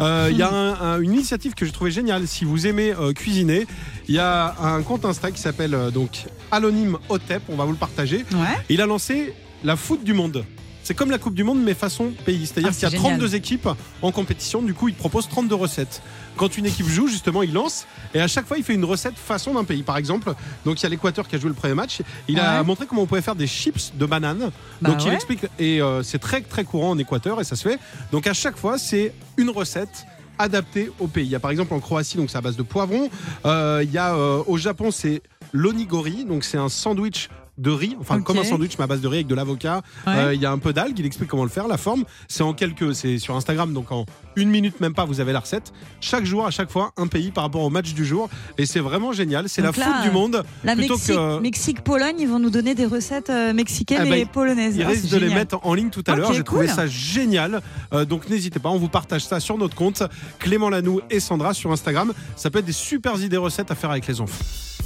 Euh, 0.00 0.28
Il 0.30 0.38
y 0.38 0.42
a 0.42 0.50
un- 0.50 0.80
un- 0.80 1.00
une 1.00 1.12
initiative 1.14 1.54
que 1.54 1.64
j'ai 1.66 1.72
trouvé 1.72 1.90
géniale. 1.90 2.26
Si 2.26 2.44
vous 2.44 2.66
aimez 2.66 2.92
euh, 2.92 3.12
cuisiner, 3.12 3.66
il 4.08 4.14
y 4.14 4.18
a 4.18 4.54
un 4.62 4.82
compte 4.82 5.04
Insta 5.04 5.30
qui 5.30 5.40
s'appelle 5.40 5.74
euh, 5.74 5.90
donc 5.90 6.24
Anonyme 6.50 6.96
Otep. 7.08 7.42
On 7.48 7.56
va 7.56 7.64
vous 7.64 7.72
le 7.72 7.76
partager. 7.78 8.24
Ouais. 8.32 8.56
Il 8.70 8.80
a 8.80 8.86
lancé 8.86 9.34
la 9.62 9.76
foot 9.76 10.02
du 10.02 10.14
monde. 10.14 10.44
C'est 10.90 10.96
comme 10.96 11.12
la 11.12 11.18
Coupe 11.18 11.34
du 11.34 11.44
Monde, 11.44 11.62
mais 11.62 11.74
façon 11.74 12.12
pays. 12.26 12.48
C'est-à-dire 12.48 12.70
Ah, 12.72 12.74
qu'il 12.74 12.82
y 12.82 12.86
a 12.86 12.90
génial. 12.90 13.12
32 13.12 13.36
équipes 13.36 13.68
en 14.02 14.10
compétition. 14.10 14.60
Du 14.60 14.74
coup, 14.74 14.88
il 14.88 14.94
propose 14.96 15.28
32 15.28 15.54
recettes. 15.54 16.02
Quand 16.36 16.58
une 16.58 16.66
équipe 16.66 16.88
joue, 16.88 17.06
justement, 17.06 17.44
il 17.44 17.52
lance. 17.52 17.86
Et 18.12 18.20
à 18.20 18.26
chaque 18.26 18.44
fois, 18.44 18.58
il 18.58 18.64
fait 18.64 18.74
une 18.74 18.84
recette 18.84 19.16
façon 19.16 19.54
d'un 19.54 19.62
pays. 19.62 19.84
Par 19.84 19.98
exemple, 19.98 20.34
donc 20.64 20.80
il 20.80 20.82
y 20.82 20.86
a 20.86 20.88
l'Équateur 20.88 21.28
qui 21.28 21.36
a 21.36 21.38
joué 21.38 21.46
le 21.46 21.54
premier 21.54 21.74
match. 21.74 22.00
Il 22.26 22.40
a 22.40 22.64
montré 22.64 22.86
comment 22.86 23.02
on 23.02 23.06
pouvait 23.06 23.22
faire 23.22 23.36
des 23.36 23.46
chips 23.46 23.92
de 23.94 24.04
banane. 24.04 24.50
Bah 24.82 24.90
donc 24.90 25.04
il 25.04 25.12
explique. 25.12 25.46
Et 25.60 25.80
euh, 25.80 26.02
c'est 26.02 26.18
très, 26.18 26.40
très 26.40 26.64
courant 26.64 26.90
en 26.90 26.98
Équateur 26.98 27.40
et 27.40 27.44
ça 27.44 27.54
se 27.54 27.68
fait. 27.68 27.78
Donc 28.10 28.26
à 28.26 28.34
chaque 28.34 28.56
fois, 28.56 28.76
c'est 28.76 29.14
une 29.36 29.50
recette 29.50 30.06
adaptée 30.40 30.90
au 30.98 31.06
pays. 31.06 31.26
Il 31.26 31.30
y 31.30 31.36
a 31.36 31.40
par 31.40 31.52
exemple 31.52 31.72
en 31.72 31.78
Croatie, 31.78 32.16
donc 32.16 32.30
c'est 32.30 32.38
à 32.38 32.40
base 32.40 32.56
de 32.56 32.64
poivrons. 32.64 33.10
Euh, 33.46 33.80
il 33.84 33.92
y 33.92 33.98
a 33.98 34.16
euh, 34.16 34.42
au 34.48 34.58
Japon, 34.58 34.90
c'est 34.90 35.22
l'onigori. 35.52 36.24
Donc 36.24 36.42
c'est 36.42 36.58
un 36.58 36.68
sandwich 36.68 37.28
de 37.60 37.70
riz, 37.70 37.96
enfin 38.00 38.20
comme 38.22 38.38
un 38.38 38.44
sandwich 38.44 38.78
mais 38.78 38.84
à 38.84 38.86
base 38.86 39.00
de 39.02 39.06
riz 39.08 39.18
avec 39.18 39.26
de 39.26 39.34
l'avocat. 39.34 39.82
Ouais. 40.06 40.12
Euh, 40.16 40.34
Il 40.34 40.40
y 40.40 40.46
a 40.46 40.50
un 40.50 40.58
peu 40.58 40.72
d'algues, 40.72 40.98
il 40.98 41.04
explique 41.06 41.28
comment 41.28 41.44
le 41.44 41.50
faire. 41.50 41.68
La 41.68 41.76
forme, 41.76 42.04
c'est 42.26 42.42
en 42.42 42.54
quelques, 42.54 42.94
c'est 42.94 43.18
sur 43.18 43.36
Instagram, 43.36 43.72
donc 43.74 43.92
en 43.92 44.06
une 44.36 44.48
minute 44.48 44.80
même 44.80 44.94
pas, 44.94 45.04
vous 45.04 45.20
avez 45.20 45.32
la 45.32 45.40
recette. 45.40 45.72
Chaque 46.00 46.24
jour, 46.24 46.46
à 46.46 46.50
chaque 46.50 46.70
fois, 46.70 46.92
un 46.96 47.06
pays 47.06 47.30
par 47.30 47.44
rapport 47.44 47.62
au 47.62 47.70
match 47.70 47.92
du 47.92 48.04
jour, 48.06 48.30
et 48.58 48.64
c'est 48.64 48.80
vraiment 48.80 49.12
génial. 49.12 49.48
C'est 49.48 49.60
la 49.60 49.68
là, 49.68 49.72
foot 49.72 50.02
du 50.02 50.10
monde. 50.10 50.42
La 50.64 50.74
Plutôt 50.74 50.94
Mexique, 50.94 51.14
que- 51.14 51.40
Mexique, 51.40 51.80
Pologne, 51.82 52.16
ils 52.18 52.28
vont 52.28 52.38
nous 52.38 52.50
donner 52.50 52.74
des 52.74 52.86
recettes 52.86 53.28
euh, 53.30 53.52
mexicaines 53.52 53.98
Ah 54.02 54.08
bah, 54.08 54.16
et 54.16 54.24
polonaises. 54.24 54.76
Il 54.76 54.82
Ah, 54.82 54.88
risque 54.88 55.04
c'est 55.08 55.14
de 55.16 55.20
les 55.20 55.34
mettre 55.34 55.58
en 55.66 55.74
ligne 55.74 55.90
tout 55.90 56.04
à 56.06 56.16
l'heure. 56.16 56.32
J'ai 56.32 56.42
trouvé 56.44 56.66
ça 56.68 56.86
génial. 56.86 57.60
Euh, 57.92 58.04
donc 58.04 58.28
n'hésitez 58.30 58.58
pas, 58.58 58.70
on 58.70 58.78
vous 58.78 58.88
partage 58.88 59.24
ça 59.26 59.38
sur 59.40 59.58
notre 59.58 59.74
compte 59.74 60.02
Clément 60.38 60.70
Lanoux 60.70 61.00
et 61.10 61.20
Sandra 61.20 61.52
sur 61.52 61.70
Instagram. 61.72 62.12
Ça 62.36 62.50
peut 62.50 62.60
être 62.60 62.64
des 62.64 62.72
super 62.72 63.20
idées 63.20 63.36
recettes 63.36 63.70
à 63.70 63.74
faire 63.74 63.90
avec 63.90 64.06
les 64.06 64.20
enfants. 64.20 64.44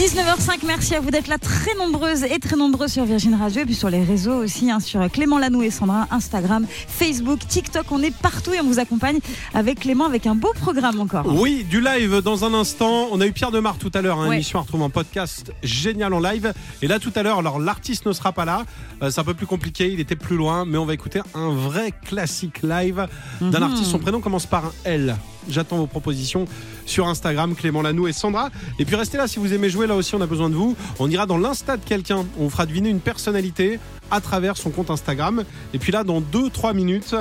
19h05, 0.00 0.60
merci 0.66 0.94
à 0.94 1.00
vous 1.00 1.10
d'être 1.10 1.28
là 1.28 1.36
très 1.36 1.74
nombreuses 1.74 2.22
et 2.24 2.38
très 2.38 2.56
nombreux 2.56 2.88
sur 2.88 3.04
Virgin 3.04 3.34
Radio 3.34 3.60
et 3.60 3.64
puis 3.66 3.74
sur 3.74 3.90
les 3.90 4.02
réseaux 4.02 4.32
aussi, 4.42 4.70
hein, 4.70 4.80
sur 4.80 5.06
Clément 5.10 5.38
Lanoux 5.38 5.60
et 5.62 5.68
Sandra, 5.70 6.06
Instagram, 6.10 6.66
Facebook, 6.88 7.40
TikTok, 7.46 7.84
on 7.92 8.02
est 8.02 8.10
partout 8.16 8.54
et 8.54 8.60
on 8.62 8.64
vous 8.64 8.78
accompagne 8.78 9.18
avec 9.52 9.80
Clément 9.80 10.06
avec 10.06 10.26
un 10.26 10.34
beau 10.34 10.54
programme 10.58 11.00
encore. 11.00 11.26
Oui, 11.26 11.66
du 11.68 11.82
live 11.82 12.22
dans 12.22 12.46
un 12.46 12.54
instant. 12.54 13.08
On 13.12 13.20
a 13.20 13.26
eu 13.26 13.32
Pierre 13.32 13.50
Demar 13.50 13.76
tout 13.76 13.90
à 13.92 14.00
l'heure, 14.00 14.18
hein, 14.18 14.28
Ouais. 14.30 14.36
émission 14.36 14.58
à 14.58 14.62
retrouver 14.62 14.84
en 14.84 14.90
podcast 14.90 15.52
génial 15.62 16.14
en 16.14 16.20
live. 16.20 16.54
Et 16.80 16.86
là 16.88 16.98
tout 16.98 17.12
à 17.14 17.22
l'heure, 17.22 17.38
alors 17.40 17.60
l'artiste 17.60 18.06
ne 18.06 18.12
sera 18.14 18.32
pas 18.32 18.46
là. 18.46 18.64
Euh, 19.02 19.10
c'est 19.10 19.20
un 19.20 19.24
peu 19.24 19.34
plus 19.34 19.46
compliqué, 19.46 19.92
il 19.92 20.00
était 20.00 20.16
plus 20.16 20.36
loin, 20.36 20.64
mais 20.64 20.78
on 20.78 20.86
va 20.86 20.94
écouter 20.94 21.20
un 21.34 21.50
vrai 21.52 21.92
classique 22.06 22.62
live 22.62 23.06
d'un 23.42 23.58
Mhm. 23.58 23.62
artiste. 23.64 23.90
Son 23.90 23.98
prénom 23.98 24.20
commence 24.22 24.46
par 24.46 24.64
un 24.64 24.72
L. 24.84 25.16
J'attends 25.48 25.78
vos 25.78 25.86
propositions 25.86 26.44
sur 26.86 27.08
Instagram, 27.08 27.54
Clément 27.54 27.82
Lanoux 27.82 28.08
et 28.08 28.12
Sandra. 28.12 28.50
Et 28.78 28.84
puis 28.84 28.96
restez 28.96 29.16
là 29.18 29.26
si 29.28 29.38
vous 29.38 29.52
aimez 29.54 29.70
jouer, 29.70 29.86
là 29.86 29.94
aussi 29.96 30.14
on 30.14 30.20
a 30.20 30.26
besoin 30.26 30.50
de 30.50 30.54
vous. 30.54 30.76
On 30.98 31.08
ira 31.10 31.26
dans 31.26 31.38
l'insta 31.38 31.76
de 31.76 31.84
quelqu'un, 31.84 32.24
on 32.38 32.44
vous 32.44 32.50
fera 32.50 32.66
deviner 32.66 32.88
une 32.90 33.00
personnalité 33.00 33.78
à 34.10 34.20
travers 34.20 34.56
son 34.56 34.70
compte 34.70 34.90
Instagram. 34.90 35.44
Et 35.74 35.78
puis 35.78 35.92
là, 35.92 36.04
dans 36.04 36.20
2-3 36.20 36.74
minutes, 36.74 37.14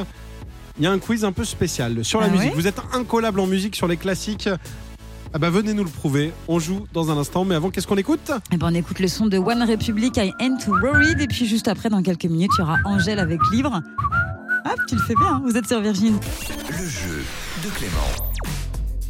il 0.78 0.84
y 0.84 0.88
a 0.88 0.92
un 0.92 1.00
quiz 1.00 1.24
un 1.26 1.32
peu 1.32 1.44
spécial 1.46 2.04
sur 2.04 2.20
la 2.20 2.28
Ah 2.28 2.30
musique. 2.30 2.50
ouais 2.50 2.56
Vous 2.56 2.68
êtes 2.68 2.82
incollable 2.94 3.40
en 3.40 3.48
musique 3.48 3.76
sur 3.76 3.88
les 3.88 3.98
classiques. 3.98 4.50
Ah 5.32 5.38
bah 5.38 5.52
venez 5.52 5.76
nous 5.76 5.84
le 5.84 5.90
prouver. 5.90 6.32
On 6.48 6.58
joue 6.58 6.88
dans 6.92 7.12
un 7.12 7.18
instant, 7.18 7.46
mais 7.46 7.54
avant, 7.54 7.70
qu'est-ce 7.70 7.86
qu'on 7.86 7.98
écoute? 7.98 8.32
Eh 8.52 8.58
ben, 8.58 8.68
on 8.72 8.74
écoute 8.74 8.98
le 9.00 9.08
son 9.08 9.28
de 9.28 9.38
One 9.38 9.62
Republic, 9.62 10.18
I 10.18 10.32
Ain't 10.40 10.58
Too 10.66 10.76
Worried. 10.82 11.22
Et 11.22 11.28
puis 11.28 11.46
juste 11.46 11.68
après, 11.68 11.90
dans 11.90 12.02
quelques 12.02 12.26
minutes, 12.26 12.50
il 12.58 12.62
y 12.62 12.64
aura 12.64 12.78
Angèle 12.86 13.20
avec 13.20 13.40
Livre. 13.52 13.80
Hop, 14.66 14.80
tu 14.88 14.96
le 14.96 15.02
fais 15.02 15.14
bien, 15.16 15.34
hein, 15.36 15.42
vous 15.46 15.56
êtes 15.56 15.68
sur 15.68 15.80
Virgin. 15.82 16.18
Le 16.72 16.78
jeu 16.88 17.24
de 17.64 17.70
Clément. 17.70 17.96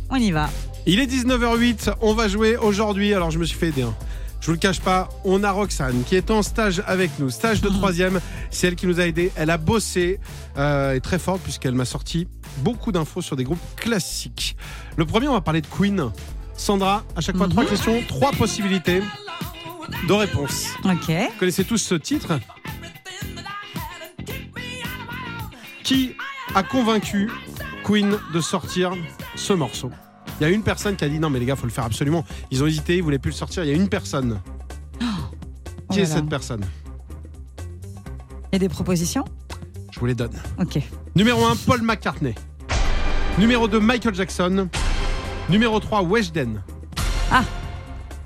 On 0.10 0.15
y 0.15 0.32
va. 0.32 0.50
Il 0.86 1.00
est 1.00 1.06
19h08, 1.06 1.94
on 2.01 2.13
va 2.13 2.27
jouer 2.27 2.58
aujourd'hui. 2.58 3.13
Alors 3.13 3.32
je 3.32 3.39
me 3.39 3.46
suis 3.46 3.58
fait 3.58 3.68
aider. 3.70 3.84
hein. 3.84 3.94
Je 4.41 4.46
vous 4.48 4.53
le 4.53 4.58
cache 4.58 4.79
pas, 4.79 5.10
on 5.25 5.44
a 5.44 5.51
Roxane 5.51 6.03
qui 6.06 6.15
est 6.15 6.32
en 6.32 6.41
stage 6.41 6.82
avec 6.88 7.12
nous, 7.20 7.29
stage 7.29 7.62
de 7.62 7.68
troisième. 7.70 8.22
C'est 8.51 8.68
elle 8.68 8.75
qui 8.75 8.88
nous 8.88 9.00
a 9.00 9.06
aidé. 9.06 9.32
Elle 9.36 9.50
a 9.50 9.58
bossé, 9.58 10.20
euh, 10.58 10.94
est 10.96 11.01
très 11.01 11.20
forte 11.20 11.41
puisqu'elle 11.41 11.75
m'a 11.75 11.86
sorti 11.86 12.27
beaucoup 12.60 12.91
d'infos 12.91 13.22
sur 13.22 13.36
des 13.36 13.44
groupes 13.44 13.60
classiques. 13.75 14.56
Le 14.96 15.06
premier, 15.06 15.27
on 15.27 15.34
va 15.34 15.41
parler 15.41 15.62
de 15.62 15.68
Queen. 15.68 16.10
Sandra, 16.56 17.03
à 17.15 17.22
chaque 17.22 17.38
fois 17.38 17.48
trois 17.48 17.65
questions, 17.65 18.01
trois 18.08 18.32
possibilités 18.32 19.01
de 20.08 20.13
réponse. 20.13 20.68
Ok. 20.86 21.08
Vous 21.10 21.39
connaissez 21.39 21.63
tous 21.65 21.77
ce 21.77 21.96
titre? 21.96 22.39
Qui 25.84 26.15
a 26.56 26.63
convaincu 26.63 27.29
Queen 27.89 28.19
de 28.36 28.39
sortir 28.39 28.91
ce 29.36 29.51
morceau 29.51 29.89
Il 30.39 30.43
y 30.43 30.46
a 30.46 30.50
une 30.50 30.62
personne 30.62 30.96
qui 30.96 31.03
a 31.05 31.10
dit 31.10 31.17
non 31.17 31.31
mais 31.31 31.39
les 31.39 31.46
gars 31.48 31.55
faut 31.55 31.65
le 31.65 31.72
faire 31.72 31.86
absolument. 31.86 32.24
Ils 32.51 32.62
ont 32.63 32.67
hésité, 32.67 32.98
ils 32.98 33.01
voulaient 33.03 33.17
plus 33.17 33.31
le 33.31 33.36
sortir. 33.36 33.63
Il 33.63 33.69
y 33.69 33.74
a 33.74 33.75
une 33.75 33.89
personne. 33.89 34.39
Qui 35.00 35.05
Oh 35.89 35.93
est 35.93 35.96
là 35.96 36.01
là. 36.03 36.15
cette 36.15 36.29
personne 36.29 36.62
Il 38.51 38.53
y 38.53 38.55
a 38.58 38.60
des 38.60 38.69
propositions 38.69 39.25
Je 39.91 40.00
vous 40.00 40.05
les 40.05 40.13
donne. 40.13 40.39
Ok. 40.60 40.77
Numéro 41.15 41.43
1, 41.43 41.55
Paul 41.65 41.81
McCartney. 41.81 42.36
Numéro 43.39 43.67
2, 43.67 43.79
Michael 43.79 44.13
Jackson. 44.13 44.69
Numéro 45.50 45.79
3, 45.79 46.03
Weshden. 46.03 46.62
Ah. 47.31 47.43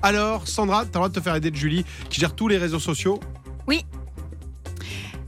Alors, 0.02 0.46
Sandra, 0.46 0.80
t'as 0.80 0.88
le 0.88 0.92
droit 0.92 1.08
de 1.08 1.14
te 1.14 1.20
faire 1.20 1.36
aider 1.36 1.50
de 1.50 1.56
Julie, 1.56 1.86
qui 2.10 2.20
gère 2.20 2.34
tous 2.34 2.48
les 2.48 2.58
réseaux 2.58 2.80
sociaux. 2.80 3.18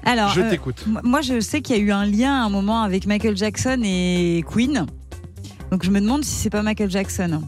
Alors, 0.06 0.30
Je 0.30 0.40
euh, 0.40 0.50
t'écoute. 0.50 0.84
moi, 1.02 1.20
je 1.20 1.40
sais 1.40 1.60
qu'il 1.60 1.76
y 1.76 1.78
a 1.80 1.82
eu 1.82 1.90
un 1.92 2.06
lien 2.06 2.42
à 2.42 2.44
un 2.46 2.48
moment 2.48 2.82
avec 2.82 3.06
Michael 3.06 3.36
Jackson 3.36 3.80
et 3.84 4.44
Queen. 4.50 4.86
Donc, 5.70 5.84
je 5.84 5.90
me 5.90 6.00
demande 6.00 6.24
si 6.24 6.30
c'est 6.34 6.48
pas 6.50 6.62
Michael 6.62 6.90
Jackson. 6.90 7.42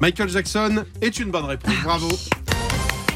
Michael 0.00 0.28
Jackson 0.28 0.84
est 1.00 1.18
une 1.18 1.30
bonne 1.30 1.46
réponse. 1.46 1.72
Bravo. 1.82 2.08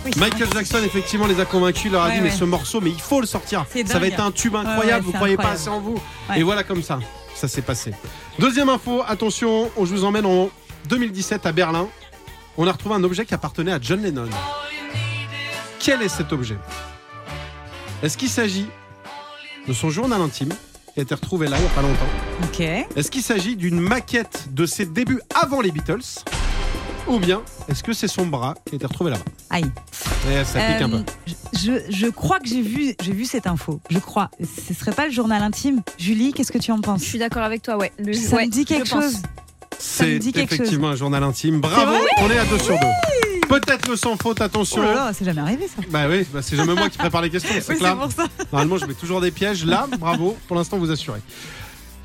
Oui, 0.04 0.10
Michael 0.16 0.48
Jackson, 0.52 0.78
effectivement, 0.84 1.26
les 1.26 1.40
a 1.40 1.44
convaincus. 1.44 1.84
Il 1.86 1.92
leur 1.92 2.02
a 2.02 2.08
Ouais, 2.08 2.14
dit, 2.16 2.20
mais 2.22 2.30
ce 2.30 2.44
morceau, 2.44 2.80
mais 2.80 2.90
il 2.90 3.00
faut 3.00 3.20
le 3.20 3.26
sortir. 3.26 3.64
Ça 3.86 3.98
va 3.98 4.06
être 4.06 4.20
un 4.20 4.30
tube 4.30 4.56
incroyable. 4.56 5.04
ouais, 5.06 5.12
vous 5.12 5.12
croyez 5.12 5.36
pas 5.36 5.50
assez 5.50 5.68
en 5.68 5.80
vous. 5.80 6.00
Et 6.34 6.42
voilà 6.42 6.62
comme 6.62 6.82
ça. 6.82 6.98
Ça 7.34 7.48
s'est 7.48 7.62
passé. 7.62 7.92
Deuxième 8.38 8.68
info, 8.70 9.02
attention, 9.06 9.70
on 9.76 9.84
je 9.84 9.94
vous 9.94 10.04
emmène 10.04 10.24
en 10.26 10.48
2017 10.88 11.46
à 11.46 11.52
Berlin. 11.52 11.88
On 12.56 12.66
a 12.66 12.72
retrouvé 12.72 12.94
un 12.94 13.02
objet 13.04 13.24
qui 13.26 13.34
appartenait 13.34 13.72
à 13.72 13.78
John 13.80 14.00
Lennon. 14.02 14.28
Quel 15.80 16.00
est 16.02 16.08
cet 16.08 16.32
objet? 16.32 16.56
Est-ce 18.04 18.18
qu'il 18.18 18.28
s'agit 18.28 18.66
de 19.66 19.72
son 19.72 19.88
journal 19.88 20.20
intime 20.20 20.50
qui 20.92 21.00
a 21.00 21.02
été 21.02 21.14
retrouvé 21.14 21.48
là 21.48 21.56
il 21.56 21.60
n'y 21.62 21.66
a 21.66 21.70
pas 21.70 21.80
longtemps 21.80 22.06
Ok. 22.44 22.60
Est-ce 22.60 23.10
qu'il 23.10 23.22
s'agit 23.22 23.56
d'une 23.56 23.80
maquette 23.80 24.48
de 24.52 24.66
ses 24.66 24.84
débuts 24.84 25.20
avant 25.34 25.62
les 25.62 25.70
Beatles 25.70 26.02
Ou 27.08 27.18
bien 27.18 27.40
est-ce 27.68 27.82
que 27.82 27.94
c'est 27.94 28.06
son 28.06 28.26
bras 28.26 28.54
qui 28.66 28.74
a 28.74 28.76
été 28.76 28.84
retrouvé 28.86 29.10
là-bas 29.12 29.24
Aïe. 29.48 29.64
Ça 30.44 30.60
pique 30.60 30.82
un 30.82 30.92
Euh, 30.92 30.98
peu. 30.98 31.04
Je, 31.54 31.72
je 31.88 32.06
crois 32.08 32.40
que 32.40 32.46
j'ai 32.48 32.60
vu, 32.60 32.94
j'ai 33.02 33.12
vu 33.12 33.24
cette 33.24 33.46
info. 33.46 33.80
Je 33.88 33.98
crois. 33.98 34.30
Ce 34.68 34.74
serait 34.74 34.92
pas 34.92 35.06
le 35.06 35.12
journal 35.12 35.42
intime. 35.42 35.80
Julie, 35.98 36.34
qu'est-ce 36.34 36.52
que 36.52 36.58
tu 36.58 36.72
en 36.72 36.76
Je 36.76 36.82
penses 36.82 37.02
suis 37.02 37.18
d'accord 37.18 37.42
avec 37.44 37.62
toi, 37.62 37.78
ouais. 37.78 37.90
Le, 37.98 38.12
Ça 38.12 38.36
ouais, 38.36 38.44
me 38.46 38.50
dit 38.50 38.66
quelque 38.66 38.86
je 38.86 38.90
pense. 38.92 39.02
chose. 39.04 39.12
ça 39.78 40.04
me 40.04 40.10
C'est 40.12 40.18
dit 40.18 40.32
quelque 40.32 40.52
effectivement 40.54 40.88
un 40.88 40.96
journal 40.96 41.22
intime. 41.22 41.60
Bravo, 41.60 41.94
on 42.18 42.30
est 42.30 42.38
à 42.38 42.44
deux 42.44 42.58
sur 42.58 42.78
deux. 42.78 42.86
Peut-être 43.48 43.88
le 43.88 43.96
sans 43.96 44.16
faute, 44.16 44.38
Oh 44.40 44.44
attention. 44.44 44.82
là 44.82 44.94
là, 44.94 45.12
c'est 45.12 45.24
jamais 45.24 45.40
arrivé 45.40 45.66
ça. 45.68 45.82
Bah 45.90 46.06
oui, 46.08 46.26
bah 46.32 46.40
c'est 46.42 46.56
jamais 46.56 46.74
moi 46.74 46.88
qui 46.88 46.98
prépare 46.98 47.22
les 47.22 47.30
questions, 47.30 47.54
c'est 47.60 47.72
Oui, 47.74 47.78
clair. 47.78 47.96
pour 47.96 48.10
ça. 48.12 48.24
Normalement, 48.52 48.78
je 48.78 48.86
mets 48.86 48.94
toujours 48.94 49.20
des 49.20 49.30
pièges. 49.30 49.64
Là, 49.64 49.86
bravo, 49.98 50.36
pour 50.48 50.56
l'instant, 50.56 50.78
vous 50.78 50.90
assurez. 50.90 51.20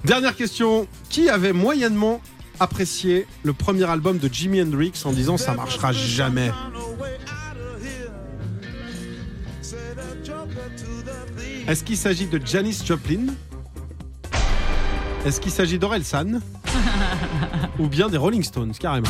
Dernière 0.04 0.36
question. 0.36 0.88
Qui 1.10 1.30
avait 1.30 1.54
moyennement 1.54 2.22
apprécié 2.60 3.26
le 3.44 3.54
premier 3.54 3.86
album 3.90 4.18
de 4.18 4.30
Jimi 4.32 4.62
Hendrix 4.62 4.92
en 5.06 5.12
disant 5.12 5.38
ça 5.38 5.54
marchera 5.54 5.92
jamais? 5.94 6.52
Est-ce 11.68 11.84
qu'il 11.84 11.98
s'agit 11.98 12.26
de 12.28 12.42
Janis 12.44 12.82
Joplin? 12.86 13.28
Est-ce 15.26 15.40
qu'il 15.40 15.52
s'agit 15.52 15.78
d'Orelsan? 15.78 16.40
Ou 17.80 17.88
bien 17.88 18.10
des 18.10 18.18
Rolling 18.18 18.44
Stones, 18.44 18.72
carrément? 18.80 19.08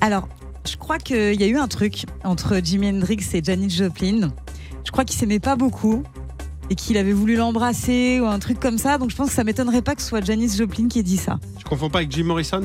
Alors, 0.00 0.28
je 0.70 0.76
crois 0.76 0.98
qu'il 0.98 1.40
y 1.40 1.44
a 1.44 1.46
eu 1.46 1.56
un 1.58 1.68
truc 1.68 2.04
entre 2.24 2.60
Jimi 2.62 2.88
Hendrix 2.88 3.18
et 3.34 3.42
Janis 3.42 3.70
Joplin. 3.70 4.32
Je 4.84 4.90
crois 4.90 5.04
qu'ils 5.04 5.18
s'aimaient 5.18 5.40
pas 5.40 5.56
beaucoup 5.56 6.02
et 6.70 6.74
qu'il 6.74 6.96
avait 6.98 7.12
voulu 7.12 7.36
l'embrasser 7.36 8.20
ou 8.20 8.26
un 8.26 8.38
truc 8.38 8.60
comme 8.60 8.78
ça. 8.78 8.98
Donc 8.98 9.10
je 9.10 9.16
pense 9.16 9.28
que 9.28 9.34
ça 9.34 9.44
m'étonnerait 9.44 9.82
pas 9.82 9.94
que 9.94 10.02
ce 10.02 10.08
soit 10.08 10.24
Janis 10.24 10.56
Joplin 10.56 10.88
qui 10.88 10.98
ait 10.98 11.02
dit 11.02 11.16
ça. 11.16 11.38
Je 11.58 11.64
confonds 11.64 11.90
pas 11.90 11.98
avec 11.98 12.10
Jim 12.12 12.24
Morrison? 12.24 12.62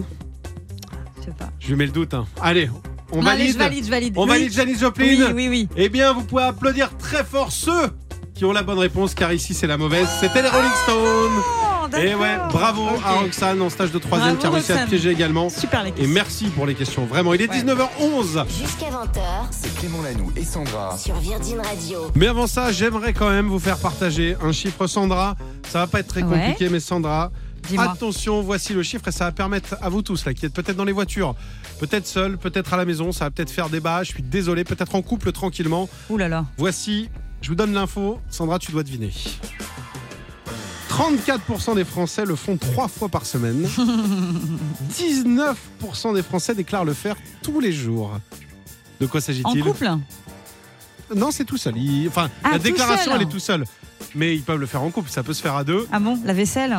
Je 1.20 1.26
sais 1.26 1.32
pas. 1.38 1.50
Je 1.60 1.68
lui 1.70 1.76
mets 1.76 1.86
le 1.86 1.92
doute. 1.92 2.14
hein. 2.14 2.26
Allez, 2.42 2.70
on 3.12 3.22
Non, 3.22 3.28
allez, 3.28 3.52
valide 3.52 3.54
je 3.54 3.58
valide, 3.58 3.86
je 3.86 3.90
valide. 3.90 4.14
On 4.18 4.24
Oui. 4.24 4.30
valide 4.30 4.52
Janis 4.54 4.78
Joplin 4.78 5.06
Oui, 5.06 5.24
oui, 5.34 5.48
oui. 5.50 5.70
Eh 5.78 5.90
bien, 5.90 6.12
vous 6.14 6.24
pouvez 6.24 6.44
applaudir 6.44 6.96
très 6.98 7.24
fort 7.24 7.52
ceux 7.52 7.90
qui 8.34 8.46
ont 8.46 8.52
la 8.52 8.64
bonne 8.64 8.80
réponse, 8.80 9.14
car 9.14 9.32
ici 9.32 9.54
c'est 9.54 9.68
la 9.68 9.78
mauvaise. 9.78 10.08
C'était 10.20 10.42
les 10.42 10.50
Rolling 10.50 10.72
Stones. 10.84 11.73
Et 12.02 12.16
ouais, 12.16 12.38
bravo 12.50 12.88
à 13.06 13.12
Roxane 13.20 13.62
en 13.62 13.70
stage 13.70 13.92
de 13.92 14.00
troisième 14.00 14.36
Bravo, 14.36 14.42
qui 14.42 14.48
a 14.48 14.50
réussi 14.52 14.72
à 14.84 14.88
piéger 14.88 15.10
également. 15.12 15.50
Super 15.50 15.84
les 15.84 15.90
Et 15.90 15.94
questions. 15.94 16.14
merci 16.14 16.46
pour 16.48 16.66
les 16.66 16.76
questions, 16.76 17.06
vraiment. 17.06 17.34
Il 17.34 17.42
est 17.42 17.50
Ouais. 17.50 17.62
19h11. 17.62 18.46
Jusqu'à 18.50 18.90
20h 18.90 19.22
C'est 19.52 19.74
Clément 19.76 20.02
Lanoux 20.02 20.32
et 20.36 20.44
Sandra. 20.44 20.98
sur 20.98 21.16
Virgin 21.16 21.60
Radio. 21.60 22.12
Mais 22.16 22.28
avant 22.28 22.48
ça, 22.48 22.72
j'aimerais 22.72 23.14
quand 23.14 23.30
même 23.30 23.48
vous 23.48 23.60
faire 23.60 23.78
partager 23.78 24.36
un 24.44 24.52
chiffre 24.52 24.88
Sandra. 24.88 25.36
Ça 25.70 25.80
va 25.80 25.88
pas 25.88 26.00
être 26.00 26.08
très 26.08 26.24
Ouais. 26.24 26.40
compliqué, 26.40 26.70
mais 26.70 26.80
Sandra, 26.80 27.32
attention, 27.78 28.42
voici 28.42 28.74
le 28.74 28.84
chiffre 28.84 29.08
et 29.08 29.12
ça 29.12 29.26
va 29.26 29.32
permettre 29.32 29.76
à 29.82 29.90
vous 29.90 30.02
tous, 30.02 30.26
là, 30.26 30.34
qui 30.34 30.46
êtes 30.46 30.54
peut-être 30.54 30.76
dans 30.78 30.84
les 30.84 30.92
voitures, 30.92 31.36
peut-être 31.80 32.08
seul, 32.08 32.38
peut-être 32.38 32.74
à 32.74 32.78
la 32.78 32.86
maison, 32.86 33.12
ça 33.12 33.26
va 33.26 33.32
peut-être 33.32 33.52
faire 33.52 33.70
débat. 33.70 34.04
Je 34.04 34.10
suis 34.12 34.24
désolé, 34.24 34.64
peut-être 34.64 34.96
en 34.96 35.02
couple 35.02 35.32
tranquillement. 35.32 35.88
Ouh 36.10 36.18
là 36.18 36.28
là. 36.28 36.46
Voici, 36.58 37.10
je 37.42 37.50
vous 37.50 37.56
donne 37.56 37.74
l'info. 37.74 38.20
Sandra, 38.30 38.60
tu 38.60 38.72
dois 38.72 38.84
deviner. 38.84 39.12
34% 40.98 41.76
des 41.76 41.86
Français 41.86 42.24
le 42.26 42.36
font 42.36 42.56
trois 42.58 42.88
fois 42.88 43.10
par 43.10 43.26
semaine. 43.26 43.68
19% 44.92 46.14
des 46.14 46.22
Français 46.22 46.54
déclarent 46.54 46.86
le 46.86 46.94
faire 46.94 47.16
tous 47.42 47.60
les 47.60 47.72
jours. 47.72 48.20
De 49.00 49.08
quoi 49.08 49.20
En 49.20 49.24
s'agit-il 49.24 49.64
couple 49.64 49.90
Non, 51.16 51.32
c'est 51.32 51.46
tout 51.46 51.58
seul. 51.58 51.76
Il- 51.78 52.08
Enfin, 52.08 52.30
Ah, 52.44 52.52
la 52.52 52.58
tout 52.58 52.64
déclaration, 52.66 53.12
seul. 53.12 53.22
elle 53.22 53.28
est 53.28 53.32
tout 53.32 53.40
seul. 53.40 53.66
Mais 54.16 54.36
ils 54.36 54.44
peuvent 54.44 54.60
le 54.60 54.68
faire 54.68 54.84
en 54.84 54.92
couple, 54.92 55.10
ça 55.10 55.24
peut 55.24 55.34
se 55.34 55.42
faire 55.42 55.56
à 55.56 55.64
deux. 55.64 55.88
Ah 55.92 56.00
bon? 56.00 56.20
La 56.24 56.34
vaisselle? 56.34 56.78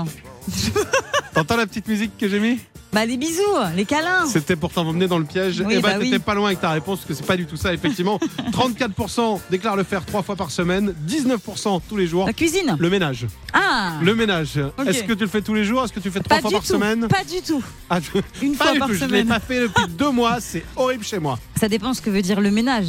T'entends 1.35 1.57
la 1.57 1.67
petite 1.67 1.89
musique 1.89 2.17
que 2.17 2.29
j'ai 2.29 2.39
mis? 2.39 2.61
Bah 2.95 3.05
les 3.07 3.17
bisous, 3.17 3.43
les 3.75 3.85
câlins. 3.85 4.25
C'était 4.27 4.55
pour 4.57 4.71
t'emmener 4.73 5.09
dans 5.09 5.19
le 5.19 5.25
piège. 5.25 5.63
Oui, 5.67 5.75
et 5.75 5.81
bah, 5.81 5.91
bah 5.91 5.97
oui. 5.99 6.05
t'étais 6.11 6.19
pas 6.23 6.35
loin 6.35 6.47
avec 6.47 6.61
ta 6.61 6.71
réponse, 6.71 6.99
parce 7.01 7.09
que 7.09 7.15
c'est 7.15 7.27
pas 7.27 7.37
du 7.37 7.45
tout 7.47 7.57
ça, 7.57 7.75
effectivement. 7.75 8.21
34% 8.53 9.41
déclarent 9.51 9.77
le 9.77 9.83
faire 9.83 10.05
trois 10.05 10.23
fois 10.23 10.37
par 10.37 10.51
semaine, 10.51 10.95
19% 11.09 11.81
tous 11.89 11.97
les 11.97 12.07
jours. 12.07 12.27
La 12.27 12.33
cuisine. 12.33 12.77
Le 12.79 12.89
ménage. 12.91 13.27
Ah 13.53 13.95
Le 14.03 14.15
ménage. 14.15 14.59
Est-ce 14.87 15.03
que 15.05 15.13
tu 15.13 15.21
le 15.25 15.27
fais 15.29 15.43
tous 15.43 15.55
les 15.55 15.65
jours? 15.65 15.83
Est-ce 15.85 15.93
que 15.93 16.01
tu 16.01 16.09
le 16.09 16.13
fais 16.13 16.21
trois 16.21 16.37
Pas 16.37 16.43
fois 16.43 16.51
par 16.53 16.61
tout. 16.61 16.67
semaine? 16.67 17.09
Pas 17.09 17.25
du 17.25 17.41
tout. 17.45 17.63
Ah, 17.91 17.99
Une 18.43 18.55
Pas 18.55 18.65
fois 18.67 18.73
du 18.75 18.79
par 18.79 18.89
tout. 18.89 18.95
Je 18.95 19.01
l'ai 19.01 19.07
semaine. 19.09 19.27
pas 19.29 19.41
fait 19.41 19.61
depuis 19.61 19.85
deux 19.89 20.11
mois. 20.11 20.39
C'est 20.41 20.65
horrible 20.77 21.05
chez 21.05 21.19
moi. 21.19 21.39
Ça 21.59 21.69
dépend 21.69 21.95
ce 21.95 22.01
que 22.01 22.11
veut 22.11 22.23
dire 22.23 22.41
le 22.41 22.51
ménage. 22.51 22.89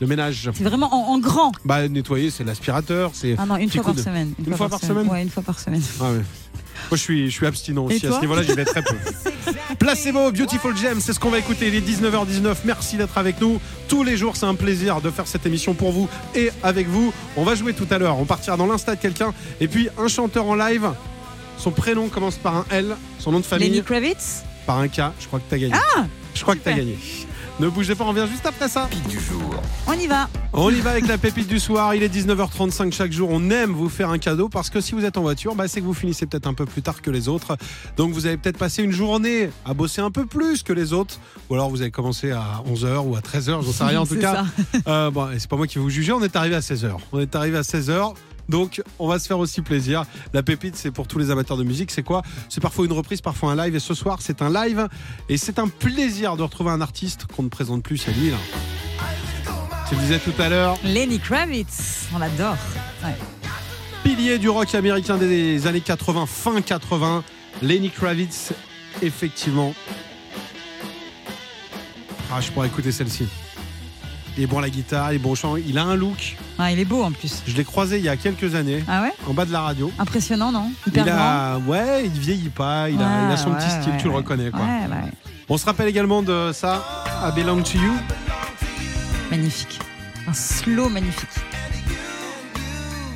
Le 0.00 0.06
ménage. 0.06 0.50
C'est 0.54 0.64
vraiment 0.64 0.92
en, 0.92 1.12
en 1.14 1.18
grand. 1.18 1.52
Bah 1.64 1.86
nettoyer, 1.88 2.30
c'est 2.30 2.42
l'aspirateur, 2.42 3.10
c'est. 3.14 3.36
Ah 3.38 3.46
non, 3.46 3.56
une 3.56 3.70
fois 3.70 3.82
par 3.84 3.94
de- 3.94 4.00
semaine. 4.00 4.32
Une 4.44 4.56
fois 4.56 4.68
par 4.68 4.80
semaine 4.80 5.06
Ouais, 5.08 5.22
une 5.22 5.30
fois 5.30 5.42
par 5.42 5.60
semaine. 5.60 5.82
Ah 6.00 6.10
ouais. 6.10 6.22
Moi, 6.90 6.96
je 6.96 7.02
suis, 7.02 7.26
je 7.30 7.34
suis 7.34 7.46
abstinent 7.46 7.84
aussi. 7.84 8.06
À 8.06 8.12
ce 8.12 8.20
niveau-là, 8.20 8.42
j'y 8.42 8.52
vais 8.52 8.64
très 8.64 8.82
peu. 8.82 8.94
Placebo, 9.78 10.30
Beautiful 10.32 10.76
Gem, 10.76 11.00
c'est 11.00 11.12
ce 11.12 11.20
qu'on 11.20 11.30
va 11.30 11.38
écouter. 11.38 11.68
Il 11.68 11.74
est 11.74 11.80
19h19. 11.80 12.54
Merci 12.64 12.96
d'être 12.96 13.16
avec 13.18 13.40
nous. 13.40 13.60
Tous 13.88 14.02
les 14.04 14.16
jours, 14.16 14.36
c'est 14.36 14.46
un 14.46 14.54
plaisir 14.54 15.00
de 15.00 15.10
faire 15.10 15.26
cette 15.26 15.46
émission 15.46 15.74
pour 15.74 15.92
vous 15.92 16.08
et 16.34 16.50
avec 16.62 16.88
vous. 16.88 17.12
On 17.36 17.44
va 17.44 17.54
jouer 17.54 17.72
tout 17.72 17.86
à 17.90 17.98
l'heure. 17.98 18.18
On 18.18 18.24
partira 18.24 18.56
dans 18.56 18.66
l'insta 18.66 18.94
de 18.94 19.00
quelqu'un. 19.00 19.32
Et 19.60 19.68
puis, 19.68 19.88
un 19.98 20.08
chanteur 20.08 20.46
en 20.46 20.54
live. 20.54 20.90
Son 21.58 21.70
prénom 21.70 22.08
commence 22.08 22.36
par 22.36 22.56
un 22.56 22.64
L. 22.70 22.96
Son 23.18 23.32
nom 23.32 23.40
de 23.40 23.44
famille 23.44 23.68
Lenny 23.70 23.82
Kravitz? 23.82 24.42
Par 24.66 24.78
un 24.78 24.88
K. 24.88 25.00
Je 25.20 25.26
crois 25.26 25.38
que 25.38 25.44
t'as 25.48 25.58
gagné. 25.58 25.74
Ah 25.96 26.04
Je 26.34 26.42
crois 26.42 26.54
que 26.54 26.60
t'as 26.60 26.70
super. 26.70 26.84
gagné. 26.84 26.98
Ne 27.62 27.68
bougez 27.68 27.94
pas, 27.94 28.02
on 28.02 28.08
revient 28.08 28.26
juste 28.28 28.44
après 28.44 28.68
ça. 28.68 28.88
Pic 28.90 29.06
du 29.06 29.20
jour. 29.20 29.54
On 29.86 29.92
y 29.92 30.08
va. 30.08 30.28
On 30.52 30.68
y 30.70 30.80
va 30.80 30.90
avec 30.90 31.06
la 31.06 31.16
pépite 31.16 31.46
du 31.46 31.60
soir. 31.60 31.94
Il 31.94 32.02
est 32.02 32.12
19h35 32.12 32.92
chaque 32.92 33.12
jour. 33.12 33.28
On 33.30 33.50
aime 33.50 33.70
vous 33.70 33.88
faire 33.88 34.10
un 34.10 34.18
cadeau 34.18 34.48
parce 34.48 34.68
que 34.68 34.80
si 34.80 34.96
vous 34.96 35.04
êtes 35.04 35.16
en 35.16 35.20
voiture, 35.22 35.54
bah, 35.54 35.68
c'est 35.68 35.80
que 35.80 35.86
vous 35.86 35.94
finissez 35.94 36.26
peut-être 36.26 36.48
un 36.48 36.54
peu 36.54 36.66
plus 36.66 36.82
tard 36.82 37.00
que 37.02 37.12
les 37.12 37.28
autres. 37.28 37.56
Donc 37.96 38.14
vous 38.14 38.26
avez 38.26 38.36
peut-être 38.36 38.58
passé 38.58 38.82
une 38.82 38.90
journée 38.90 39.48
à 39.64 39.74
bosser 39.74 40.00
un 40.00 40.10
peu 40.10 40.26
plus 40.26 40.64
que 40.64 40.72
les 40.72 40.92
autres. 40.92 41.20
Ou 41.50 41.54
alors 41.54 41.70
vous 41.70 41.82
avez 41.82 41.92
commencé 41.92 42.32
à 42.32 42.64
11h 42.68 43.06
ou 43.06 43.14
à 43.14 43.20
13h, 43.20 43.64
j'en 43.64 43.70
sais 43.72 43.84
rien 43.84 44.00
en 44.00 44.06
tout 44.08 44.14
C'est 44.14 44.20
cas. 44.22 44.44
ça. 44.74 44.78
Euh, 44.88 45.10
bon, 45.12 45.30
et 45.30 45.38
c'est 45.38 45.48
pas 45.48 45.56
moi 45.56 45.68
qui 45.68 45.76
vais 45.76 45.82
vous 45.84 45.90
juger, 45.90 46.10
on 46.10 46.20
est 46.24 46.34
arrivé 46.34 46.56
à 46.56 46.60
16h. 46.60 46.90
On 47.12 47.20
est 47.20 47.36
arrivé 47.36 47.58
à 47.58 47.62
16h. 47.62 48.14
Donc, 48.48 48.82
on 48.98 49.08
va 49.08 49.18
se 49.18 49.26
faire 49.26 49.38
aussi 49.38 49.62
plaisir. 49.62 50.04
La 50.32 50.42
pépite, 50.42 50.76
c'est 50.76 50.90
pour 50.90 51.06
tous 51.06 51.18
les 51.18 51.30
amateurs 51.30 51.56
de 51.56 51.64
musique. 51.64 51.90
C'est 51.90 52.02
quoi? 52.02 52.22
C'est 52.48 52.60
parfois 52.60 52.84
une 52.84 52.92
reprise, 52.92 53.20
parfois 53.20 53.52
un 53.52 53.56
live. 53.56 53.74
Et 53.76 53.80
ce 53.80 53.94
soir, 53.94 54.18
c'est 54.20 54.42
un 54.42 54.52
live. 54.52 54.88
Et 55.28 55.36
c'est 55.36 55.58
un 55.58 55.68
plaisir 55.68 56.36
de 56.36 56.42
retrouver 56.42 56.70
un 56.70 56.80
artiste 56.80 57.26
qu'on 57.26 57.42
ne 57.44 57.48
présente 57.48 57.82
plus 57.82 58.06
à 58.08 58.12
Lille. 58.12 58.34
Tu 59.88 59.94
le 59.94 60.00
disais 60.00 60.18
tout 60.18 60.32
à 60.40 60.48
l'heure, 60.48 60.78
Lenny 60.84 61.18
Kravitz, 61.18 62.08
on 62.14 62.18
l'adore. 62.18 62.56
Ouais. 63.04 63.14
pilier 64.02 64.38
du 64.38 64.48
rock 64.48 64.74
américain 64.74 65.18
des 65.18 65.66
années 65.66 65.82
80, 65.82 66.24
fin 66.26 66.62
80. 66.62 67.22
Lenny 67.60 67.90
Kravitz, 67.90 68.52
effectivement. 69.02 69.74
Ah, 72.32 72.40
je 72.40 72.50
pourrais 72.50 72.68
écouter 72.68 72.90
celle-ci. 72.92 73.28
Il 74.38 74.44
est 74.44 74.46
bon 74.46 74.58
à 74.58 74.62
la 74.62 74.70
guitare, 74.70 75.12
il 75.12 75.16
est 75.16 75.18
bon 75.18 75.32
au 75.32 75.34
chant. 75.34 75.56
Il 75.56 75.76
a 75.76 75.84
un 75.84 75.94
look. 75.94 76.36
Ah, 76.58 76.70
il 76.70 76.78
est 76.78 76.84
beau 76.84 77.02
en 77.02 77.10
plus. 77.12 77.42
Je 77.46 77.56
l'ai 77.56 77.64
croisé 77.64 77.98
il 77.98 78.04
y 78.04 78.08
a 78.08 78.16
quelques 78.16 78.54
années, 78.54 78.84
Ah 78.88 79.02
ouais 79.02 79.12
en 79.28 79.34
bas 79.34 79.44
de 79.44 79.52
la 79.52 79.60
radio. 79.62 79.90
Impressionnant, 79.98 80.52
non 80.52 80.70
Hyper 80.86 81.06
Il 81.06 81.10
a, 81.10 81.58
ouais, 81.58 82.04
il 82.04 82.10
vieillit 82.20 82.50
pas, 82.50 82.88
il, 82.90 83.00
a, 83.00 83.04
Ouais, 83.04 83.26
il 83.28 83.32
a 83.32 83.36
son 83.36 83.50
ouais, 83.50 83.56
petit 83.58 83.70
style, 83.70 83.92
ouais, 83.92 83.98
tu 83.98 84.08
le 84.08 84.14
reconnais 84.14 84.50
quoi. 84.50 84.60
On 85.48 85.56
se 85.58 85.64
rappelle 85.64 85.88
également 85.88 86.22
de 86.22 86.50
ça, 86.52 87.04
I 87.26 87.34
Belong 87.34 87.62
to 87.62 87.78
You. 87.78 87.92
Magnifique. 89.30 89.80
Un 90.28 90.32
slow 90.32 90.88
magnifique. 90.88 91.28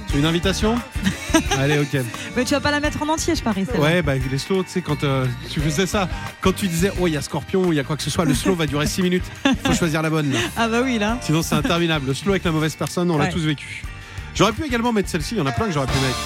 C'est 0.08 0.18
une 0.18 0.24
invitation 0.24 0.76
Allez, 1.58 1.78
ok. 1.78 2.00
Mais 2.36 2.44
tu 2.44 2.54
vas 2.54 2.60
pas 2.60 2.70
la 2.70 2.80
mettre 2.80 3.02
en 3.02 3.08
entier, 3.08 3.34
je 3.34 3.42
parie. 3.42 3.66
Ouais, 3.78 4.02
bah 4.02 4.14
les 4.16 4.38
slows, 4.38 4.62
tu 4.62 4.70
sais, 4.70 4.82
quand 4.82 5.04
euh, 5.04 5.26
tu 5.50 5.60
faisais 5.60 5.86
ça, 5.86 6.08
quand 6.40 6.52
tu 6.52 6.68
disais, 6.68 6.92
oh, 7.00 7.06
il 7.06 7.14
y 7.14 7.16
a 7.16 7.22
Scorpion, 7.22 7.72
il 7.72 7.76
y 7.76 7.80
a 7.80 7.84
quoi 7.84 7.96
que 7.96 8.02
ce 8.02 8.10
soit, 8.10 8.24
le 8.24 8.34
slow 8.34 8.54
va 8.54 8.66
durer 8.66 8.86
6 8.86 9.02
minutes. 9.02 9.24
Faut 9.64 9.72
choisir 9.78 10.02
la 10.02 10.10
bonne 10.10 10.32
là. 10.32 10.38
Ah 10.56 10.68
bah 10.68 10.80
oui, 10.82 10.98
là. 10.98 11.18
Sinon, 11.22 11.42
c'est 11.42 11.54
interminable. 11.54 12.06
Le 12.06 12.14
slow 12.14 12.32
avec 12.32 12.44
la 12.44 12.52
mauvaise 12.52 12.74
personne, 12.76 13.10
on 13.10 13.18
l'a 13.18 13.26
tous 13.26 13.44
vécu. 13.44 13.82
J'aurais 14.34 14.52
pu 14.52 14.64
également 14.64 14.92
mettre 14.92 15.08
celle-ci, 15.08 15.34
il 15.34 15.38
y 15.38 15.40
en 15.40 15.46
a 15.46 15.52
plein 15.52 15.66
que 15.66 15.72
j'aurais 15.72 15.86
pu 15.86 15.98
mettre. 15.98 16.18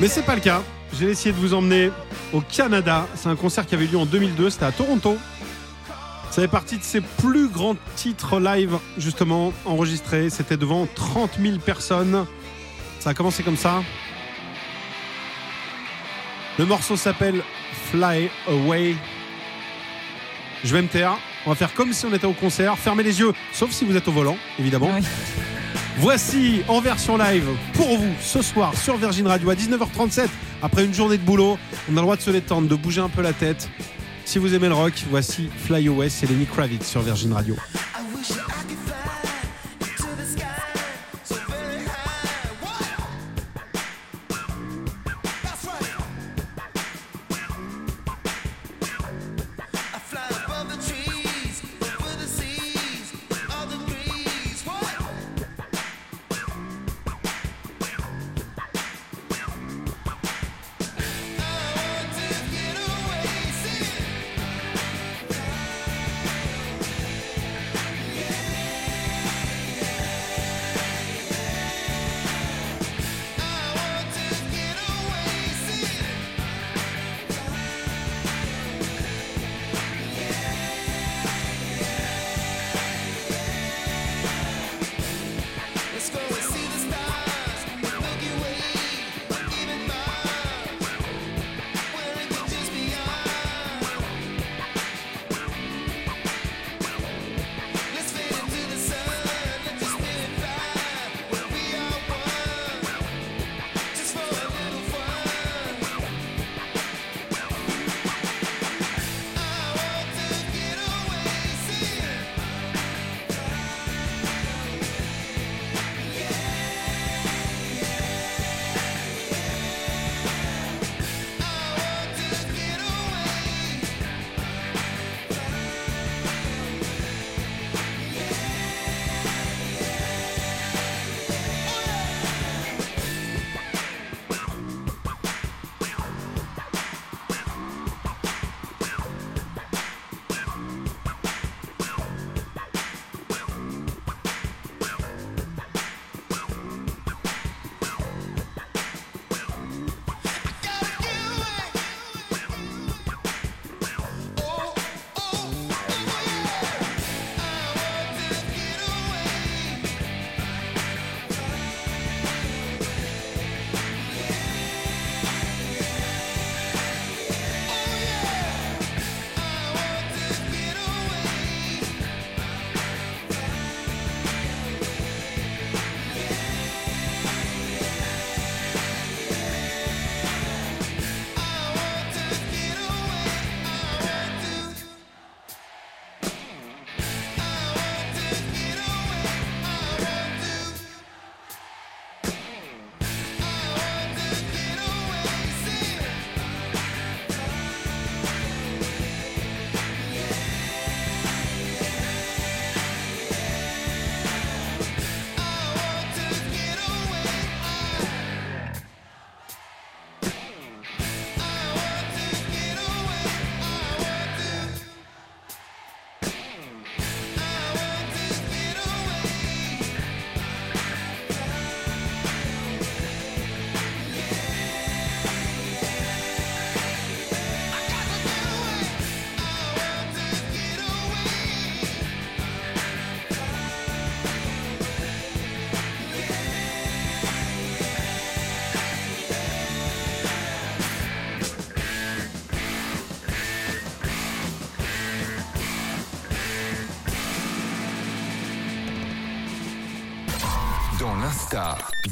Mais 0.00 0.08
c'est 0.08 0.22
pas 0.22 0.34
le 0.34 0.40
cas. 0.40 0.62
J'ai 0.98 1.10
essayé 1.10 1.32
de 1.32 1.38
vous 1.38 1.54
emmener 1.54 1.90
au 2.32 2.40
Canada. 2.40 3.06
C'est 3.14 3.28
un 3.28 3.36
concert 3.36 3.66
qui 3.66 3.74
avait 3.74 3.86
lieu 3.86 3.96
en 3.98 4.06
2002, 4.06 4.50
c'était 4.50 4.64
à 4.64 4.72
Toronto. 4.72 5.16
Ça 6.34 6.42
fait 6.42 6.48
partie 6.48 6.78
de 6.78 6.82
ses 6.82 7.00
plus 7.00 7.46
grands 7.46 7.76
titres 7.94 8.40
live, 8.40 8.78
justement, 8.98 9.52
enregistrés. 9.64 10.30
C'était 10.30 10.56
devant 10.56 10.88
30 10.92 11.38
000 11.40 11.58
personnes. 11.58 12.26
Ça 12.98 13.10
a 13.10 13.14
commencé 13.14 13.44
comme 13.44 13.56
ça. 13.56 13.84
Le 16.58 16.66
morceau 16.66 16.96
s'appelle 16.96 17.40
Fly 17.92 18.30
Away. 18.48 18.96
Je 20.64 20.74
vais 20.74 20.82
me 20.82 20.88
taire. 20.88 21.16
On 21.46 21.50
va 21.50 21.54
faire 21.54 21.72
comme 21.72 21.92
si 21.92 22.04
on 22.04 22.12
était 22.12 22.26
au 22.26 22.32
concert. 22.32 22.76
Fermez 22.78 23.04
les 23.04 23.20
yeux, 23.20 23.32
sauf 23.52 23.70
si 23.70 23.84
vous 23.84 23.96
êtes 23.96 24.08
au 24.08 24.12
volant, 24.12 24.36
évidemment. 24.58 24.90
Oui. 24.92 25.06
Voici 25.98 26.62
en 26.66 26.80
version 26.80 27.16
live 27.16 27.46
pour 27.74 27.96
vous 27.96 28.12
ce 28.20 28.42
soir 28.42 28.76
sur 28.76 28.96
Virgin 28.96 29.28
Radio 29.28 29.50
à 29.50 29.54
19h37. 29.54 30.26
Après 30.64 30.84
une 30.84 30.94
journée 30.94 31.16
de 31.16 31.22
boulot, 31.22 31.58
on 31.88 31.92
a 31.92 32.00
le 32.00 32.02
droit 32.02 32.16
de 32.16 32.22
se 32.22 32.30
détendre, 32.32 32.66
de 32.66 32.74
bouger 32.74 33.02
un 33.02 33.08
peu 33.08 33.22
la 33.22 33.32
tête. 33.32 33.70
Si 34.24 34.38
vous 34.38 34.54
aimez 34.54 34.68
le 34.68 34.74
rock, 34.74 34.94
voici 35.10 35.48
Fly 35.64 35.88
Away, 35.88 36.08
c'est 36.08 36.26
Lenny 36.26 36.46
Kravitz 36.46 36.86
sur 36.86 37.02
Virgin 37.02 37.32
Radio. 37.32 37.56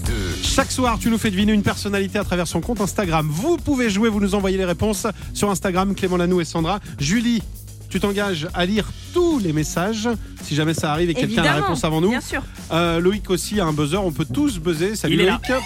De 0.06 0.42
Chaque 0.42 0.70
soir, 0.70 0.98
tu 0.98 1.10
nous 1.10 1.18
fais 1.18 1.30
deviner 1.30 1.52
une 1.52 1.62
personnalité 1.62 2.18
à 2.18 2.24
travers 2.24 2.46
son 2.46 2.60
compte 2.60 2.80
Instagram. 2.80 3.28
Vous 3.30 3.56
pouvez 3.56 3.90
jouer, 3.90 4.08
vous 4.08 4.20
nous 4.20 4.34
envoyez 4.34 4.56
les 4.56 4.64
réponses 4.64 5.06
sur 5.34 5.50
Instagram, 5.50 5.94
Clément 5.94 6.16
Lanou 6.16 6.40
et 6.40 6.44
Sandra. 6.44 6.80
Julie, 6.98 7.42
tu 7.88 8.00
t'engages 8.00 8.48
à 8.54 8.64
lire 8.64 8.90
tous 9.12 9.38
les 9.38 9.52
messages 9.52 10.08
si 10.42 10.54
jamais 10.54 10.74
ça 10.74 10.92
arrive 10.92 11.10
et 11.10 11.14
quelqu'un 11.14 11.42
a 11.42 11.44
la 11.44 11.54
réponse 11.54 11.84
avant 11.84 12.00
nous. 12.00 12.10
Bien 12.10 12.20
sûr. 12.20 12.42
Euh, 12.72 13.00
Loïc 13.00 13.28
aussi 13.30 13.60
a 13.60 13.66
un 13.66 13.72
buzzer, 13.72 14.02
on 14.02 14.12
peut 14.12 14.24
tous 14.24 14.58
buzzer. 14.58 14.96
Salut 14.96 15.14
Il 15.14 15.20
est 15.20 15.26
là. 15.26 15.40
Loïc. 15.48 15.62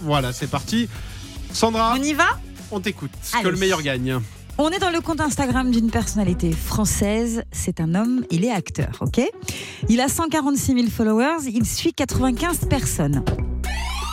Voilà, 0.00 0.32
c'est 0.32 0.48
parti. 0.48 0.88
Sandra, 1.52 1.94
On 1.96 2.02
y 2.02 2.12
va? 2.12 2.38
on 2.70 2.80
t'écoute. 2.80 3.10
Allez. 3.32 3.44
Que 3.44 3.48
le 3.48 3.56
meilleur 3.56 3.82
gagne. 3.82 4.20
On 4.60 4.70
est 4.70 4.78
dans 4.80 4.90
le 4.90 5.00
compte 5.00 5.20
Instagram 5.20 5.70
d'une 5.70 5.90
personnalité 5.90 6.50
française. 6.52 7.44
C'est 7.52 7.80
un 7.80 7.94
homme, 7.94 8.24
il 8.30 8.44
est 8.44 8.50
acteur, 8.50 8.90
ok? 9.00 9.20
Il 9.88 10.00
a 10.00 10.08
146 10.08 10.74
000 10.74 10.86
followers, 10.88 11.46
il 11.46 11.64
suit 11.64 11.92
95 11.92 12.66
personnes. 12.68 13.24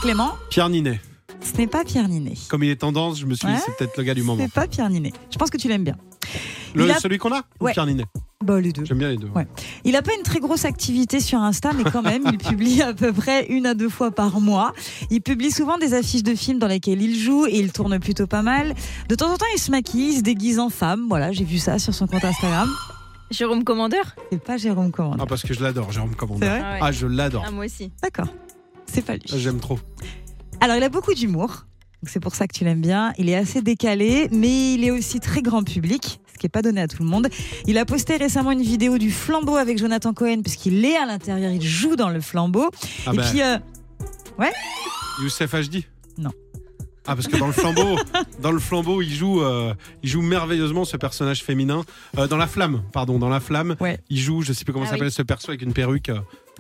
Clément, 0.01 0.34
Pierre 0.51 0.69
Ninet. 0.69 0.99
ce 1.41 1.58
n'est 1.58 1.67
pas 1.67 1.84
Pierre 1.84 2.08
Ninet. 2.08 2.36
Comme 2.47 2.63
il 2.63 2.69
est 2.69 2.75
tendance, 2.75 3.19
je 3.19 3.25
me 3.25 3.34
suis 3.34 3.47
dit 3.47 3.53
Ouais, 3.53 3.60
c'est 3.65 3.75
peut-être 3.75 3.97
le 3.97 4.03
gars 4.03 4.13
du 4.13 4.21
moment. 4.23 4.43
C'est 4.43 4.53
pas 4.53 4.67
Pierre 4.67 4.89
Ninet. 4.89 5.13
Je 5.31 5.38
pense 5.38 5.49
que 5.49 5.58
tu 5.58 5.67
l'aimes 5.67 5.84
bien. 5.84 5.97
Le, 6.75 6.86
il 6.86 6.91
a- 6.91 6.99
Celui 6.99 7.17
qu'on 7.17 7.31
a 7.34 7.41
ou 7.60 7.65
Ouais. 7.65 7.73
Pierre 7.73 7.88
Ninet? 7.88 8.05
Bah, 8.43 8.60
les 8.60 8.74
deux. 8.74 8.84
J'aime 8.84 8.98
bien 8.98 9.10
les 9.10 9.17
deux. 9.17 9.30
Ouais. 9.30 9.48
Il 9.86 9.93
n'a 9.93 10.02
pas 10.02 10.13
une 10.13 10.24
très 10.24 10.39
grosse 10.39 10.65
activité 10.65 11.21
sur 11.21 11.39
Insta, 11.39 11.71
mais 11.71 11.89
quand 11.89 12.02
même, 12.02 12.24
il 12.26 12.38
publie 12.50 12.82
à 12.82 12.93
peu 12.93 13.13
près 13.13 13.45
une 13.45 13.65
à 13.65 13.74
deux 13.74 13.88
fois 13.88 14.12
par 14.12 14.41
mois. 14.41 14.74
Il 15.10 15.21
publie 15.21 15.52
souvent 15.52 15.78
des 15.78 15.93
affiches 15.93 16.24
de 16.24 16.36
films 16.36 16.60
dans 16.60 16.67
lesquels 16.67 17.02
il 17.02 17.17
joue 17.17 17.45
et 17.45 17.58
il 17.58 17.71
tourne 17.71 17.98
plutôt 17.98 18.28
pas 18.28 18.41
mal. 18.41 18.76
De 19.08 19.15
temps 19.15 19.32
en 19.32 19.38
temps, 19.38 19.45
il 19.56 19.60
se 19.60 19.71
maquille, 19.71 20.10
il 20.10 20.17
se 20.17 20.21
déguise 20.21 20.60
en 20.60 20.69
femme. 20.69 21.06
Voilà, 21.08 21.32
j'ai 21.32 21.45
vu 21.45 21.58
ça 21.60 21.80
sur 21.80 21.93
son 21.93 22.08
compte 22.08 22.26
Instagram. 22.26 22.69
Jérôme 23.32 23.63
Commandeur 23.63 24.15
C'est 24.32 24.43
pas 24.43 24.58
Jérôme 24.58 24.91
Commande. 24.91 25.17
Ah, 25.21 25.26
parce 25.26 25.41
que 25.41 25.54
je 25.54 25.63
l'adore, 25.63 25.93
Jérôme 25.93 26.13
Commandeur. 26.15 26.62
Ah 26.62 26.74
ouais. 26.74 26.80
Ah, 26.82 26.91
je 26.91 27.08
l'adore. 27.08 27.43
Ah, 27.48 27.52
moi 27.52 27.65
aussi. 27.65 27.89
D'accord. 28.04 28.28
C'est 28.86 29.02
pas 29.02 29.13
lui. 29.13 29.24
J'aime 29.28 29.60
trop. 29.62 29.80
Alors, 30.60 30.76
il 30.76 30.84
a 30.84 30.89
beaucoup 30.89 31.13
d'humour. 31.13 31.65
C'est 32.04 32.19
pour 32.19 32.36
ça 32.36 32.48
que 32.48 32.54
tu 32.54 32.65
l'aimes 32.65 32.82
bien. 32.82 33.13
Il 33.17 33.30
est 33.30 33.36
assez 33.36 33.62
décalé, 33.62 34.28
mais 34.32 34.74
il 34.74 34.84
est 34.84 34.91
aussi 34.91 35.19
très 35.19 35.41
grand 35.41 35.63
public, 35.63 36.19
ce 36.36 36.39
qui 36.39 36.45
n'est 36.45 36.50
pas 36.50 36.62
donné 36.62 36.82
à 36.82 36.88
tout 36.88 37.02
le 37.02 37.08
monde. 37.10 37.30
Il 37.65 37.78
a 37.78 37.86
posté 37.86 38.17
récemment 38.17 38.52
une 38.52 38.62
vidéo 38.62 38.98
du 38.98 39.10
flambeau 39.10 39.56
avec 39.56 39.78
Jonathan 39.78 40.13
Cohen, 40.13 40.41
puisqu'il 40.41 40.84
est 40.84 40.98
à 40.98 41.06
l'intérieur, 41.06 41.52
il 41.52 41.62
joue 41.62 41.95
dans 41.95 42.10
le 42.10 42.19
flambeau. 42.19 42.69
Ah 43.08 43.13
Et 43.13 43.17
bah, 43.17 43.24
puis, 43.32 43.41
euh, 43.41 43.58
Youssef 45.21 45.54
HD 45.54 45.84
Non. 46.17 46.32
Ah 47.08 47.15
parce 47.15 47.28
que 47.28 47.38
dans 47.38 47.48
le 47.48 47.54
flambeau, 47.54 47.98
dans 48.41 48.52
le 48.52 48.60
flambeau, 48.60 49.02
il 49.02 49.13
joue, 49.13 49.41
euh, 49.41 49.74
il 50.04 50.10
joue 50.10 50.21
merveilleusement 50.21 50.86
ce 50.86 50.98
personnage 50.98 51.43
féminin. 51.43 51.84
Euh, 52.17 52.28
dans 52.28 52.38
la 52.38 52.48
flamme, 52.48 52.82
pardon, 52.91 53.19
dans 53.19 53.30
la 53.30 53.39
flamme, 53.39 53.76
Ouais. 53.80 54.00
il 54.10 54.19
joue, 54.19 54.41
je 54.41 54.52
sais 54.54 54.65
plus 54.65 54.74
comment 54.74 54.86
Ah 54.88 54.89
s'appelle 54.91 55.06
oui. 55.08 55.12
ce 55.12 55.21
perso 55.21 55.50
avec 55.52 55.62
une 55.62 55.71
perruque. 55.74 56.12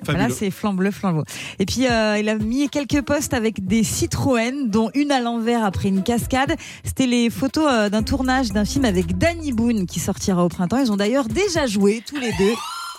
Voilà, 0.03 0.29
c'est 0.29 0.51
flambe 0.51 0.81
le 0.81 0.91
flambeau. 0.91 1.23
Et 1.59 1.65
puis, 1.65 1.87
euh, 1.87 2.17
il 2.17 2.27
a 2.29 2.35
mis 2.35 2.69
quelques 2.69 3.01
posts 3.01 3.33
avec 3.33 3.65
des 3.65 3.83
Citroën, 3.83 4.69
dont 4.69 4.89
une 4.93 5.11
à 5.11 5.19
l'envers 5.21 5.63
après 5.63 5.87
une 5.89 6.03
cascade. 6.03 6.55
C'était 6.83 7.07
les 7.07 7.29
photos 7.29 7.65
euh, 7.69 7.89
d'un 7.89 8.03
tournage 8.03 8.51
d'un 8.51 8.65
film 8.65 8.85
avec 8.85 9.17
Danny 9.17 9.53
Boone 9.53 9.85
qui 9.85 9.99
sortira 9.99 10.43
au 10.43 10.49
printemps. 10.49 10.77
Ils 10.79 10.91
ont 10.91 10.97
d'ailleurs 10.97 11.27
déjà 11.27 11.65
joué 11.65 12.03
tous 12.05 12.17
les 12.19 12.31
deux. 12.33 12.53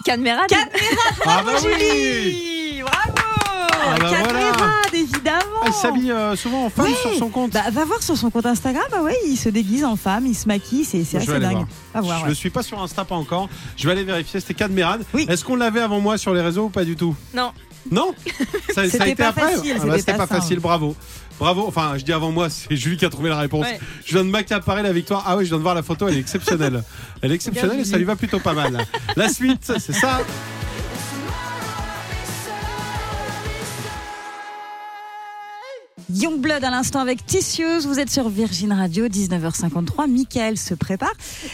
Cadmerade 0.05 0.53
ah 1.25 1.43
bah 1.45 1.53
oui 1.65 1.71
Julie 1.73 2.83
Bravo 2.83 3.13
Ah 3.87 3.97
bah 3.99 4.11
voilà. 4.25 4.46
Évidemment 5.27 5.61
Elle 5.65 5.73
s'habille 5.73 6.11
euh, 6.13 6.37
souvent 6.37 6.67
en 6.67 6.71
femme 6.71 6.87
Ouais. 6.87 6.95
sur 7.01 7.15
son 7.19 7.29
compte. 7.29 7.53
Bah, 7.53 7.63
va 7.71 7.85
voir 7.85 8.03
sur 8.03 8.17
son 8.17 8.31
compte 8.31 8.47
Instagram, 8.47 8.85
bah 8.91 9.03
ouais, 9.03 9.17
il 9.27 9.37
se 9.37 9.49
déguise 9.49 9.85
en 9.85 9.97
femme, 9.97 10.27
il 10.27 10.35
se 10.35 10.47
maquille, 10.47 10.85
c'est 10.85 10.99
vais 10.99 11.17
assez 11.19 11.41
dingue. 11.41 11.53
voir. 11.53 11.67
Va 11.95 12.01
voir, 12.01 12.19
je 12.19 12.23
ouais. 12.25 12.29
le 12.31 12.35
suis 12.35 12.51
pas 12.51 12.63
sur 12.63 12.81
Insta 12.83 13.05
pas 13.05 13.15
encore. 13.17 13.49
Je 13.77 13.87
vais 13.87 13.93
aller 13.93 14.05
vérifier. 14.05 14.41
C'était 14.41 14.55
Cadmerade. 14.55 15.05
Oui. 15.15 15.27
Est-ce 15.29 15.45
qu'on 15.45 15.57
l'avait 15.57 15.81
avant 15.81 16.01
moi 16.01 16.19
sur 16.19 16.33
les 16.35 16.41
réseaux 16.43 16.65
ou 16.65 16.71
pas 16.71 16.85
du 16.85 16.97
tout? 16.97 17.15
Non. 17.35 17.53
Non? 17.91 18.15
Ça, 18.69 18.75
ça 18.75 18.81
a 18.83 18.89
C'était 18.89 19.05
été 19.11 19.15
pas 19.23 19.29
après 19.29 19.43
facile, 19.43 19.73
Ah 19.77 19.79
c'était 19.79 19.87
bah, 19.89 19.99
C'était 19.99 20.13
pas 20.13 20.27
pas 20.27 20.35
ça. 20.35 20.41
facile, 20.41 20.59
bravo. 20.61 20.97
Bravo, 21.39 21.65
enfin 21.69 21.93
je 21.99 22.05
dis 22.05 22.13
avant 22.13 22.33
moi, 22.33 22.49
c'est 22.51 22.75
Julie 22.77 22.97
qui 22.97 23.05
a 23.05 23.11
trouvé 23.11 23.29
la 23.29 23.39
réponse. 23.39 23.67
Ouais. 23.67 23.79
Je 24.05 24.15
viens 24.15 24.25
de 24.25 24.31
m'accaparer 24.31 24.83
la 24.83 24.93
victoire. 24.93 25.23
Ah 25.27 25.37
oui, 25.37 25.45
je 25.45 25.51
viens 25.51 25.59
de 25.59 25.63
voir 25.63 25.75
la 25.75 25.83
photo, 25.83 26.09
elle 26.09 26.17
est 26.17 26.21
exceptionnelle. 26.21 26.83
Elle 27.23 27.33
est 27.33 27.35
exceptionnelle 27.37 27.81
et 27.81 27.85
ça 27.85 27.97
lui 27.97 28.05
va 28.05 28.15
plutôt 28.17 28.39
pas 28.41 28.53
mal. 28.55 28.85
La 29.17 29.29
suite, 29.29 29.73
c'est 29.79 29.93
ça. 29.95 30.21
Youngblood 36.09 36.63
à 36.63 36.71
l'instant 36.71 37.01
avec 37.01 37.27
Tissueuse, 37.27 37.85
vous 37.87 37.99
êtes 37.99 38.11
sur 38.11 38.29
Virgin 38.29 38.73
Radio, 38.73 39.09
19h53. 39.09 40.09
Michael 40.09 40.57
se 40.57 40.75
prépare. 40.75 41.13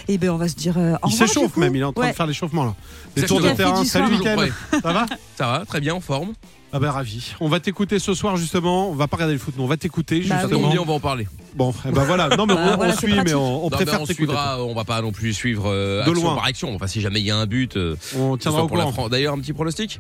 Et 0.08 0.18
ben 0.18 0.28
on 0.30 0.36
va 0.36 0.46
se 0.48 0.54
dire 0.54 0.74
euh, 0.76 0.92
au 1.02 1.08
Il 1.08 1.12
revoir, 1.12 1.28
s'échauffe 1.28 1.46
du 1.46 1.52
coup. 1.52 1.60
même, 1.60 1.74
il 1.74 1.80
est 1.80 1.84
en 1.84 1.92
train 1.92 2.02
Ouais. 2.02 2.10
de 2.10 2.16
faire 2.16 2.26
l'échauffement 2.26 2.64
là. 2.64 2.74
Les 3.16 3.22
tours 3.22 3.40
de 3.40 3.48
terrain. 3.50 3.82
Salut 3.84 4.08
soir. 4.08 4.18
Mickaël. 4.18 4.52
Toujours 4.70 4.82
Ça 4.82 4.92
va 4.92 5.06
Ça 5.38 5.46
va, 5.46 5.64
très 5.64 5.80
bien, 5.80 5.94
en 5.94 6.00
forme. 6.00 6.32
Ah 6.74 6.78
ben 6.78 6.90
ravi. 6.90 7.34
On 7.40 7.48
va 7.48 7.60
t'écouter 7.60 7.98
ce 7.98 8.14
soir 8.14 8.36
justement. 8.36 8.90
On 8.90 8.94
va 8.94 9.06
pas 9.08 9.16
regarder 9.16 9.34
le 9.34 9.38
foot, 9.40 9.56
non, 9.58 9.64
on 9.64 9.68
va 9.68 9.76
t'écouter 9.78 10.20
Bah 10.20 10.36
oui. 10.36 10.40
justement. 10.50 10.72
On 10.80 10.84
va 10.86 10.92
en 10.94 11.00
parler. 11.00 11.26
Bon, 11.54 11.72
eh 11.86 11.90
ben 11.90 12.04
voilà. 12.04 12.28
Non 12.36 12.46
mais 12.46 12.54
Bah 12.54 12.70
on, 12.72 12.76
voilà, 12.76 12.92
c'est 12.94 13.06
suit, 13.08 13.20
mais 13.24 13.34
on, 13.34 13.60
on 13.60 13.64
Non, 13.64 13.70
préfère 13.70 14.00
on 14.00 14.06
t'écouter. 14.06 14.26
suivra, 14.26 14.62
on 14.64 14.74
va 14.74 14.84
pas 14.84 15.00
non 15.02 15.12
plus 15.12 15.32
suivre 15.34 15.64
euh, 15.66 16.04
De 16.04 16.10
action 16.10 16.24
loin. 16.26 16.34
par 16.34 16.44
action. 16.46 16.74
Enfin, 16.74 16.86
si 16.86 17.00
jamais 17.02 17.20
il 17.20 17.26
y 17.26 17.30
a 17.30 17.36
un 17.36 17.44
but, 17.46 17.76
euh, 17.76 17.94
On 18.18 18.32
que 18.36 18.38
ce 18.38 18.42
tiendra 18.44 18.60
soit 18.60 18.64
au 18.64 18.68
pour 18.68 18.76
la 18.78 18.84
courant. 18.84 18.92
France. 18.94 19.10
D'ailleurs, 19.10 19.34
un 19.34 19.38
petit 19.38 19.52
pronostic? 19.52 19.98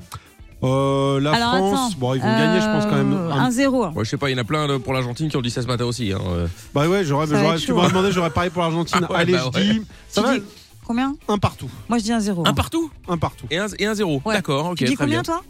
Euh, 0.64 1.20
la 1.20 1.32
Alors 1.32 1.56
France, 1.56 1.90
attends. 1.90 1.98
bon 1.98 2.14
ils 2.14 2.20
vont 2.20 2.26
gagner, 2.38 2.60
je 2.60 2.66
pense 2.66 2.84
quand 2.84 2.94
même. 2.96 3.12
Euh, 3.12 3.32
Un- 3.32 3.48
1-0. 3.50 3.92
Moi, 3.94 4.04
je 4.04 4.08
sais 4.10 4.16
pas, 4.16 4.30
il 4.30 4.32
y 4.32 4.36
en 4.36 4.42
a 4.42 4.44
plein 4.44 4.68
euh, 4.70 4.78
pour 4.78 4.92
l'Argentine 4.92 5.28
qui 5.28 5.36
ont 5.36 5.42
dit 5.42 5.50
ça 5.50 5.60
ce 5.62 5.66
matin 5.66 5.84
aussi. 5.84 6.12
hein, 6.12 6.18
euh. 6.28 6.46
Bah 6.74 6.88
ouais, 6.88 7.04
j'aurais, 7.04 7.26
j'aurais- 7.26 7.56
tu 7.58 7.72
m'aurais 7.72 7.86
hein. 7.86 7.90
demandé, 7.90 8.12
j'aurais 8.12 8.30
parié 8.30 8.50
pour 8.50 8.62
l'Argentine. 8.62 9.00
Ah 9.08 9.10
ouais, 9.12 9.18
Allez, 9.18 9.32
bah 9.32 9.50
je 9.52 9.58
ouais. 9.58 9.64
dis, 9.74 9.82
ça 10.08 10.22
Tu 10.22 10.26
va, 10.28 10.34
dis 10.38 10.42
combien? 10.84 11.14
Un 11.28 11.38
partout, 11.38 11.68
Moi 11.88 11.98
je 11.98 12.04
dis 12.04 12.12
1-0. 12.12 12.46
Un 12.46 12.54
partout? 12.54 12.90
Un 13.08 13.18
partout. 13.18 13.46
et 13.50 13.58
un, 13.58 13.66
et 13.78 13.86
un 13.86 13.94
zéro. 13.94 14.22
Ouais. 14.24 14.34
D'accord, 14.34 14.66
ok, 14.70 14.76
tu 14.76 14.84
dis 14.84 14.94
très 14.94 15.04
combien 15.04 15.22
bien. 15.22 15.34
toi? 15.34 15.42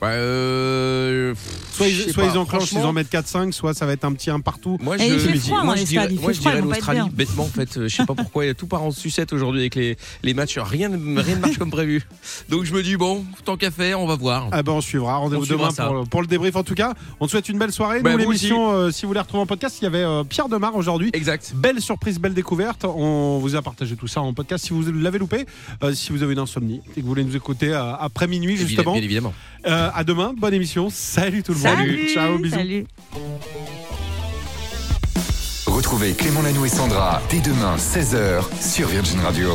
Bah, 0.00 0.08
euh, 0.08 1.34
Soit 1.72 1.88
ils, 1.88 1.96
sais 1.96 2.12
soit 2.12 2.24
pas. 2.24 2.30
ils 2.34 2.38
enclenchent, 2.38 2.72
ils 2.72 2.78
en 2.78 2.92
mettent 2.92 3.10
4-5, 3.12 3.52
soit 3.52 3.72
ça 3.74 3.86
va 3.86 3.92
être 3.92 4.04
un 4.04 4.12
petit 4.12 4.30
un 4.30 4.40
partout. 4.40 4.76
Moi, 4.80 4.96
Et 4.96 5.08
je, 5.08 5.14
il 5.14 5.20
fait 5.20 5.34
je 5.34 5.38
froid 5.40 5.64
moi, 5.64 5.74
dans 5.74 5.80
je 5.80 5.86
dirais, 5.86 6.08
il 6.10 6.20
moi, 6.20 6.32
je 6.32 6.40
dirais 6.40 6.60
l'Australie. 6.60 7.00
Bêtement, 7.12 7.44
en 7.44 7.48
fait, 7.48 7.76
euh, 7.78 7.88
je 7.88 7.96
sais 7.96 8.04
pas 8.04 8.14
pourquoi, 8.14 8.52
tout 8.54 8.66
part 8.66 8.82
en 8.82 8.90
sucette 8.90 9.32
aujourd'hui 9.32 9.60
avec 9.60 9.74
les, 9.74 9.96
les 10.22 10.34
matchs. 10.34 10.58
Rien, 10.58 10.88
ne- 10.90 11.20
rien 11.20 11.36
ne 11.36 11.40
marche 11.40 11.58
comme 11.58 11.70
prévu. 11.70 12.02
Donc, 12.48 12.64
je 12.64 12.74
me 12.74 12.82
dis, 12.82 12.96
bon, 12.96 13.24
tant 13.44 13.56
qu'à 13.56 13.70
faire, 13.70 14.00
on 14.00 14.06
va 14.06 14.16
voir. 14.16 14.48
Ah 14.52 14.62
ben 14.62 14.72
on 14.72 14.80
suivra, 14.80 15.16
rendez-vous 15.16 15.46
demain 15.46 15.70
pour, 15.72 16.08
pour 16.08 16.20
le 16.20 16.26
débrief. 16.26 16.56
En 16.56 16.62
tout 16.62 16.74
cas, 16.74 16.92
on 17.20 17.26
te 17.26 17.30
souhaite 17.30 17.48
une 17.48 17.58
belle 17.58 17.72
soirée. 17.72 18.00
Bah, 18.02 18.12
Nous 18.12 18.18
l'émission, 18.18 18.72
euh, 18.72 18.90
si 18.90 19.02
vous 19.02 19.08
voulez 19.08 19.20
retrouver 19.20 19.42
en 19.42 19.46
podcast, 19.46 19.78
il 19.80 19.84
y 19.84 19.86
avait 19.86 20.02
euh, 20.04 20.24
Pierre 20.24 20.48
Demar 20.48 20.76
aujourd'hui. 20.76 21.10
Exact. 21.14 21.52
Belle 21.56 21.80
surprise, 21.80 22.18
belle 22.18 22.34
découverte. 22.34 22.84
On 22.84 23.38
vous 23.38 23.56
a 23.56 23.62
partagé 23.62 23.96
tout 23.96 24.08
ça 24.08 24.20
en 24.20 24.34
podcast. 24.34 24.64
Si 24.66 24.72
vous 24.74 24.82
l'avez 24.92 25.18
loupé, 25.18 25.46
euh, 25.82 25.94
si 25.94 26.12
vous 26.12 26.22
avez 26.22 26.34
une 26.34 26.38
insomnie 26.38 26.82
et 26.92 26.96
que 26.96 27.00
vous 27.00 27.08
voulez 27.08 27.24
nous 27.24 27.36
écouter 27.36 27.72
euh, 27.72 27.94
après 27.96 28.26
minuit 28.26 28.56
justement, 28.56 28.92
Bien 28.92 29.02
évidemment. 29.02 29.32
Euh, 29.66 29.90
à 29.94 30.04
demain. 30.04 30.34
Bonne 30.36 30.54
émission. 30.54 30.88
Salut 30.90 31.42
tout 31.42 31.52
le 31.52 31.58
monde. 31.58 31.76
Salut, 31.78 32.08
Ciao, 32.08 32.38
bisous. 32.38 32.56
Salut. 32.56 32.86
Retrouvez 35.66 36.12
Clément 36.14 36.42
Lanoux 36.42 36.64
et 36.64 36.68
Sandra 36.68 37.20
dès 37.30 37.40
demain 37.40 37.76
16h 37.76 38.42
sur 38.60 38.88
Virgin 38.88 39.20
Radio. 39.20 39.50